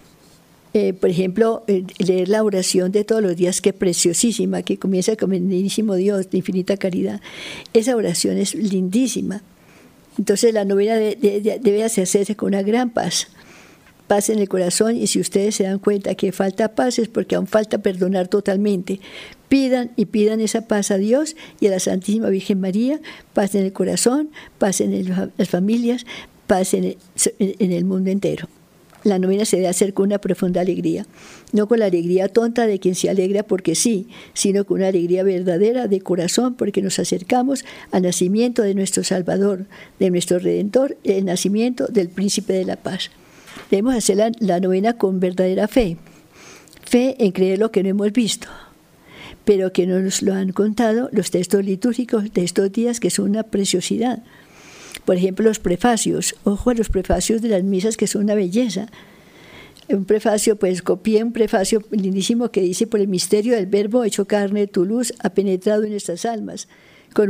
Eh, 0.72 0.92
por 0.92 1.10
ejemplo, 1.10 1.64
eh, 1.66 1.84
leer 1.98 2.28
la 2.28 2.44
oración 2.44 2.92
de 2.92 3.02
todos 3.02 3.22
los 3.22 3.34
días, 3.34 3.60
que 3.60 3.70
es 3.70 3.74
preciosísima, 3.74 4.62
que 4.62 4.78
comienza 4.78 5.16
con 5.16 5.30
bendísimo 5.30 5.96
Dios, 5.96 6.30
de 6.30 6.38
infinita 6.38 6.76
caridad. 6.76 7.20
Esa 7.72 7.96
oración 7.96 8.36
es 8.36 8.54
lindísima. 8.54 9.42
Entonces 10.18 10.52
la 10.52 10.64
novena 10.64 10.96
debe 10.96 11.82
hacerse 11.82 12.36
con 12.36 12.48
una 12.48 12.62
gran 12.62 12.90
paz 12.90 13.28
paz 14.10 14.28
en 14.28 14.40
el 14.40 14.48
corazón 14.48 14.96
y 14.96 15.06
si 15.06 15.20
ustedes 15.20 15.54
se 15.54 15.62
dan 15.62 15.78
cuenta 15.78 16.16
que 16.16 16.32
falta 16.32 16.74
paz 16.74 16.98
es 16.98 17.06
porque 17.06 17.36
aún 17.36 17.46
falta 17.46 17.78
perdonar 17.78 18.26
totalmente. 18.26 18.98
Pidan 19.48 19.92
y 19.94 20.06
pidan 20.06 20.40
esa 20.40 20.66
paz 20.66 20.90
a 20.90 20.96
Dios 20.96 21.36
y 21.60 21.68
a 21.68 21.70
la 21.70 21.78
Santísima 21.78 22.28
Virgen 22.28 22.58
María, 22.60 23.00
paz 23.34 23.54
en 23.54 23.64
el 23.64 23.72
corazón, 23.72 24.30
paz 24.58 24.80
en 24.80 25.14
las 25.36 25.48
familias, 25.48 26.06
paz 26.48 26.74
en 26.74 26.96
el, 27.38 27.84
mundo 27.84 28.10
entero. 28.10 28.48
La 29.04 29.20
novena 29.20 29.44
se 29.44 29.58
debe 29.58 29.68
hacer 29.68 29.94
con 29.94 30.06
una 30.06 30.18
profunda 30.18 30.60
alegría, 30.60 31.06
no 31.52 31.68
con 31.68 31.78
la 31.78 31.86
alegría 31.86 32.26
tonta 32.26 32.66
de 32.66 32.80
quien 32.80 32.96
se 32.96 33.10
alegra 33.10 33.44
porque 33.44 33.76
sí, 33.76 34.08
sino 34.34 34.66
con 34.66 34.78
una 34.78 34.88
alegría 34.88 35.22
verdadera 35.22 35.86
de 35.86 36.00
corazón 36.00 36.56
porque 36.56 36.82
nos 36.82 36.98
acercamos 36.98 37.64
al 37.92 38.02
nacimiento 38.02 38.62
de 38.62 38.74
nuestro 38.74 39.04
Salvador, 39.04 39.66
de 40.00 40.10
nuestro 40.10 40.40
Redentor, 40.40 40.96
el 41.04 41.26
nacimiento 41.26 41.86
del 41.86 42.08
Príncipe 42.08 42.54
de 42.54 42.64
la 42.64 42.74
Paz. 42.74 43.12
Debemos 43.70 43.94
hacer 43.94 44.32
la, 44.40 44.60
novena 44.60 44.94
con 44.94 45.20
verdadera 45.20 45.68
fe. 45.68 45.96
Fe 46.82 47.14
en 47.24 47.30
creer 47.30 47.60
lo 47.60 47.70
que 47.70 47.84
no 47.84 47.90
hemos 47.90 48.12
visto, 48.12 48.48
pero 49.44 49.72
que 49.72 49.86
no 49.86 50.00
nos 50.00 50.22
lo 50.22 50.34
han 50.34 50.50
contado 50.50 51.08
los 51.12 51.30
textos 51.30 51.64
litúrgicos 51.64 52.32
de 52.32 52.42
estos 52.42 52.72
días, 52.72 52.98
que 52.98 53.10
son 53.10 53.30
una 53.30 53.44
preciosidad. 53.44 54.24
Por 55.04 55.16
ejemplo, 55.16 55.44
los 55.44 55.60
prefacios. 55.60 56.34
Ojo 56.42 56.70
a 56.70 56.74
los 56.74 56.88
prefacios 56.88 57.42
de 57.42 57.48
las 57.48 57.62
misas, 57.62 57.96
que 57.96 58.08
son 58.08 58.24
una 58.24 58.34
belleza. 58.34 58.88
Un 59.88 60.04
prefacio, 60.04 60.56
pues 60.56 60.82
copié 60.82 61.22
un 61.22 61.32
prefacio 61.32 61.80
lindísimo 61.92 62.50
que 62.50 62.62
dice, 62.62 62.88
por 62.88 62.98
el 62.98 63.08
misterio 63.08 63.54
del 63.54 63.66
verbo 63.66 64.02
hecho 64.02 64.26
carne, 64.26 64.66
tu 64.66 64.84
luz 64.84 65.14
ha 65.20 65.30
penetrado 65.30 65.84
en 65.84 65.90
nuestras 65.90 66.24
almas 66.24 66.66
con 67.12 67.26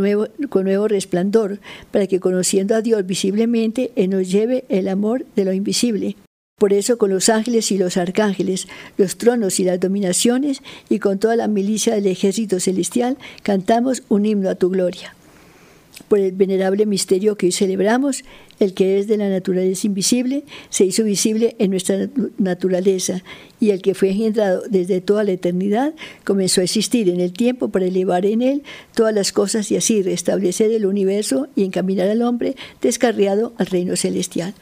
nuevo 0.64 0.88
resplandor, 0.88 1.58
para 1.90 2.06
que 2.06 2.20
conociendo 2.20 2.74
a 2.74 2.82
Dios 2.82 3.06
visiblemente, 3.06 3.92
Él 3.96 4.10
nos 4.10 4.30
lleve 4.30 4.64
el 4.68 4.88
amor 4.88 5.24
de 5.36 5.44
lo 5.46 5.52
invisible. 5.52 6.16
Por 6.60 6.74
eso 6.74 6.98
con 6.98 7.08
los 7.08 7.30
ángeles 7.30 7.72
y 7.72 7.78
los 7.78 7.96
arcángeles, 7.96 8.68
los 8.98 9.16
tronos 9.16 9.58
y 9.60 9.64
las 9.64 9.80
dominaciones, 9.80 10.60
y 10.90 10.98
con 10.98 11.18
toda 11.18 11.34
la 11.34 11.48
milicia 11.48 11.94
del 11.94 12.06
ejército 12.06 12.60
celestial, 12.60 13.16
cantamos 13.42 14.02
un 14.10 14.26
himno 14.26 14.50
a 14.50 14.56
tu 14.56 14.68
gloria 14.68 15.14
por 16.08 16.18
el 16.18 16.32
venerable 16.32 16.86
misterio 16.86 17.36
que 17.36 17.46
hoy 17.46 17.52
celebramos, 17.52 18.24
el 18.58 18.74
que 18.74 18.98
es 18.98 19.06
de 19.06 19.16
la 19.16 19.28
naturaleza 19.28 19.86
invisible, 19.86 20.42
se 20.68 20.84
hizo 20.84 21.04
visible 21.04 21.54
en 21.60 21.70
nuestra 21.70 22.08
naturaleza, 22.36 23.22
y 23.60 23.70
el 23.70 23.80
que 23.80 23.94
fue 23.94 24.10
engendrado 24.10 24.64
desde 24.68 25.00
toda 25.00 25.22
la 25.22 25.30
eternidad, 25.30 25.94
comenzó 26.24 26.62
a 26.62 26.64
existir 26.64 27.08
en 27.08 27.20
el 27.20 27.32
tiempo 27.32 27.68
para 27.68 27.86
elevar 27.86 28.26
en 28.26 28.42
él 28.42 28.62
todas 28.94 29.14
las 29.14 29.30
cosas 29.32 29.70
y 29.70 29.76
así 29.76 30.02
restablecer 30.02 30.72
el 30.72 30.84
universo 30.84 31.46
y 31.54 31.64
encaminar 31.64 32.08
al 32.08 32.22
hombre 32.22 32.56
descarriado 32.82 33.52
al 33.56 33.66
reino 33.66 33.94
celestial. 33.94 34.52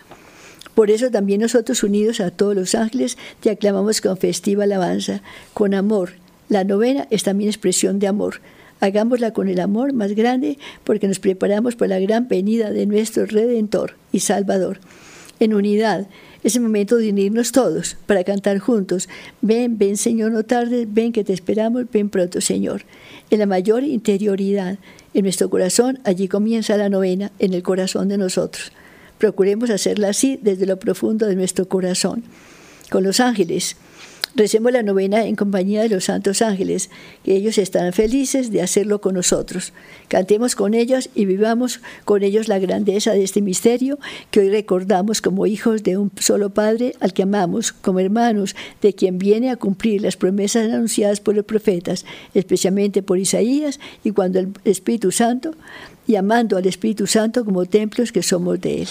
Por 0.79 0.93
eso 0.93 1.11
también 1.11 1.41
nosotros 1.41 1.83
unidos 1.83 2.21
a 2.21 2.31
todos 2.31 2.55
los 2.55 2.77
ángeles 2.77 3.19
te 3.41 3.51
aclamamos 3.51 4.01
con 4.01 4.17
festiva 4.17 4.63
alabanza, 4.63 5.23
con 5.53 5.75
amor. 5.75 6.11
La 6.49 6.63
novena 6.63 7.09
es 7.11 7.25
también 7.25 7.51
expresión 7.51 7.99
de 7.99 8.07
amor 8.07 8.41
Hagámosla 8.79 9.33
con 9.33 9.49
el 9.49 9.59
amor 9.59 9.93
más 9.93 10.13
grande 10.13 10.57
porque 10.85 11.09
nos 11.09 11.19
preparamos 11.19 11.75
para 11.75 11.99
la 11.99 11.99
gran 11.99 12.29
venida 12.29 12.71
de 12.71 12.87
nuestro 12.87 13.27
Redentor 13.27 13.97
y 14.13 14.21
Salvador. 14.21 14.79
En 15.41 15.53
unidad, 15.53 16.07
es 16.45 16.55
el 16.55 16.63
momento 16.63 16.97
de 16.97 17.11
unirnos 17.11 17.51
todos 17.51 17.97
para 18.07 18.23
cantar 18.23 18.61
juntos. 18.61 19.09
Ven, 19.43 19.79
ven 19.79 19.97
Señor, 19.97 20.31
no 20.31 20.45
tardes, 20.45 20.87
ven 20.89 21.11
que 21.11 21.25
te 21.25 21.33
esperamos, 21.33 21.87
ven 21.93 22.09
pronto 22.09 22.41
Señor. 22.41 22.83
En 23.31 23.41
la 23.41 23.47
mayor 23.47 23.83
interioridad, 23.83 24.79
en 25.13 25.23
nuestro 25.25 25.51
corazón, 25.51 25.99
allí 26.05 26.29
comienza 26.29 26.77
la 26.77 26.89
novena, 26.89 27.33
en 27.41 27.55
el 27.55 27.65
corazón 27.65 28.07
de 28.07 28.19
nosotros. 28.19 28.71
Procuremos 29.19 29.71
hacerla 29.71 30.11
así 30.11 30.39
desde 30.43 30.67
lo 30.67 30.79
profundo 30.79 31.27
de 31.27 31.37
nuestro 31.37 31.69
corazón. 31.69 32.23
Con 32.91 33.05
los 33.05 33.21
ángeles, 33.21 33.77
Recemos 34.35 34.71
la 34.73 34.83
novena 34.83 35.25
en 35.25 35.37
compañía 35.37 35.83
de 35.83 35.89
los 35.89 36.05
santos 36.05 36.43
ángeles, 36.43 36.91
que 37.25 37.35
ellos 37.35 37.57
estarán 37.59 37.93
felices 37.93 38.53
de 38.53 38.63
hacerlo 38.63 39.01
con 39.01 39.15
nosotros. 39.15 39.73
Cantemos 40.07 40.55
con 40.55 40.75
ellos 40.75 41.09
y 41.15 41.25
vivamos 41.25 41.81
con 42.05 42.23
ellos 42.23 42.47
la 42.47 42.59
grandeza 42.59 43.13
de 43.13 43.25
este 43.25 43.41
misterio 43.41 43.99
que 44.31 44.41
hoy 44.41 44.51
recordamos 44.51 45.23
como 45.23 45.47
hijos 45.47 45.83
de 45.83 45.97
un 45.97 46.13
solo 46.21 46.51
Padre 46.51 46.95
al 47.01 47.15
que 47.15 47.23
amamos, 47.23 47.73
como 47.73 48.01
hermanos 48.01 48.55
de 48.83 48.93
quien 48.95 49.19
viene 49.19 49.51
a 49.51 49.57
cumplir 49.57 50.03
las 50.03 50.17
promesas 50.17 50.71
anunciadas 50.71 51.21
por 51.21 51.35
los 51.35 51.45
profetas, 51.45 52.05
especialmente 52.35 53.03
por 53.03 53.19
Isaías 53.19 53.81
y 54.05 54.11
cuando 54.13 54.39
el 54.39 54.51
Espíritu 54.65 55.11
Santo, 55.11 55.55
y 56.09 56.17
amando 56.17 56.57
al 56.57 56.67
Espíritu 56.67 57.07
Santo 57.07 57.45
como 57.45 57.67
templos 57.67 58.11
que 58.11 58.25
somos 58.25 58.61
de 58.61 58.83
Él. 58.83 58.89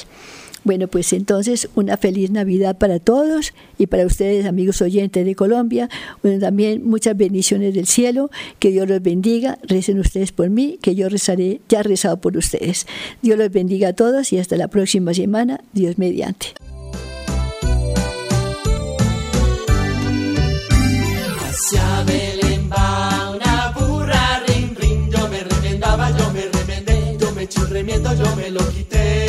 Bueno, 0.64 0.88
pues 0.88 1.14
entonces 1.14 1.70
una 1.76 1.96
feliz 1.96 2.30
Navidad 2.30 2.78
para 2.78 3.00
todos 3.00 3.54
y 3.78 3.88
para 3.88 4.06
ustedes, 4.06 4.46
amigos 4.46 4.82
oyentes 4.82 5.26
de 5.26 5.34
Colombia. 5.34 5.90
Bueno, 6.22 6.40
también 6.40 6.86
muchas 6.86 7.16
bendiciones 7.16 7.74
del 7.74 7.88
cielo. 7.88 8.30
Que 8.60 8.72
Dios 8.72 8.88
los 8.88 9.02
bendiga. 9.02 9.60
Recen 9.64 9.98
ustedes 10.00 10.34
por 10.34 10.50
mí, 10.50 10.78
que 10.82 10.94
yo 10.94 11.08
rezaré, 11.08 11.62
ya 11.70 11.84
rezado 11.84 12.18
por 12.18 12.36
ustedes. 12.36 12.86
Dios 13.22 13.38
los 13.38 13.50
bendiga 13.50 13.90
a 13.90 13.94
todos 13.94 14.34
y 14.34 14.40
hasta 14.40 14.58
la 14.58 14.68
próxima 14.68 15.14
semana. 15.14 15.62
Dios 15.72 15.98
mediante. 15.98 16.48
yo 28.18 28.36
me 28.36 28.50
lo 28.50 28.60
quité. 28.70 29.27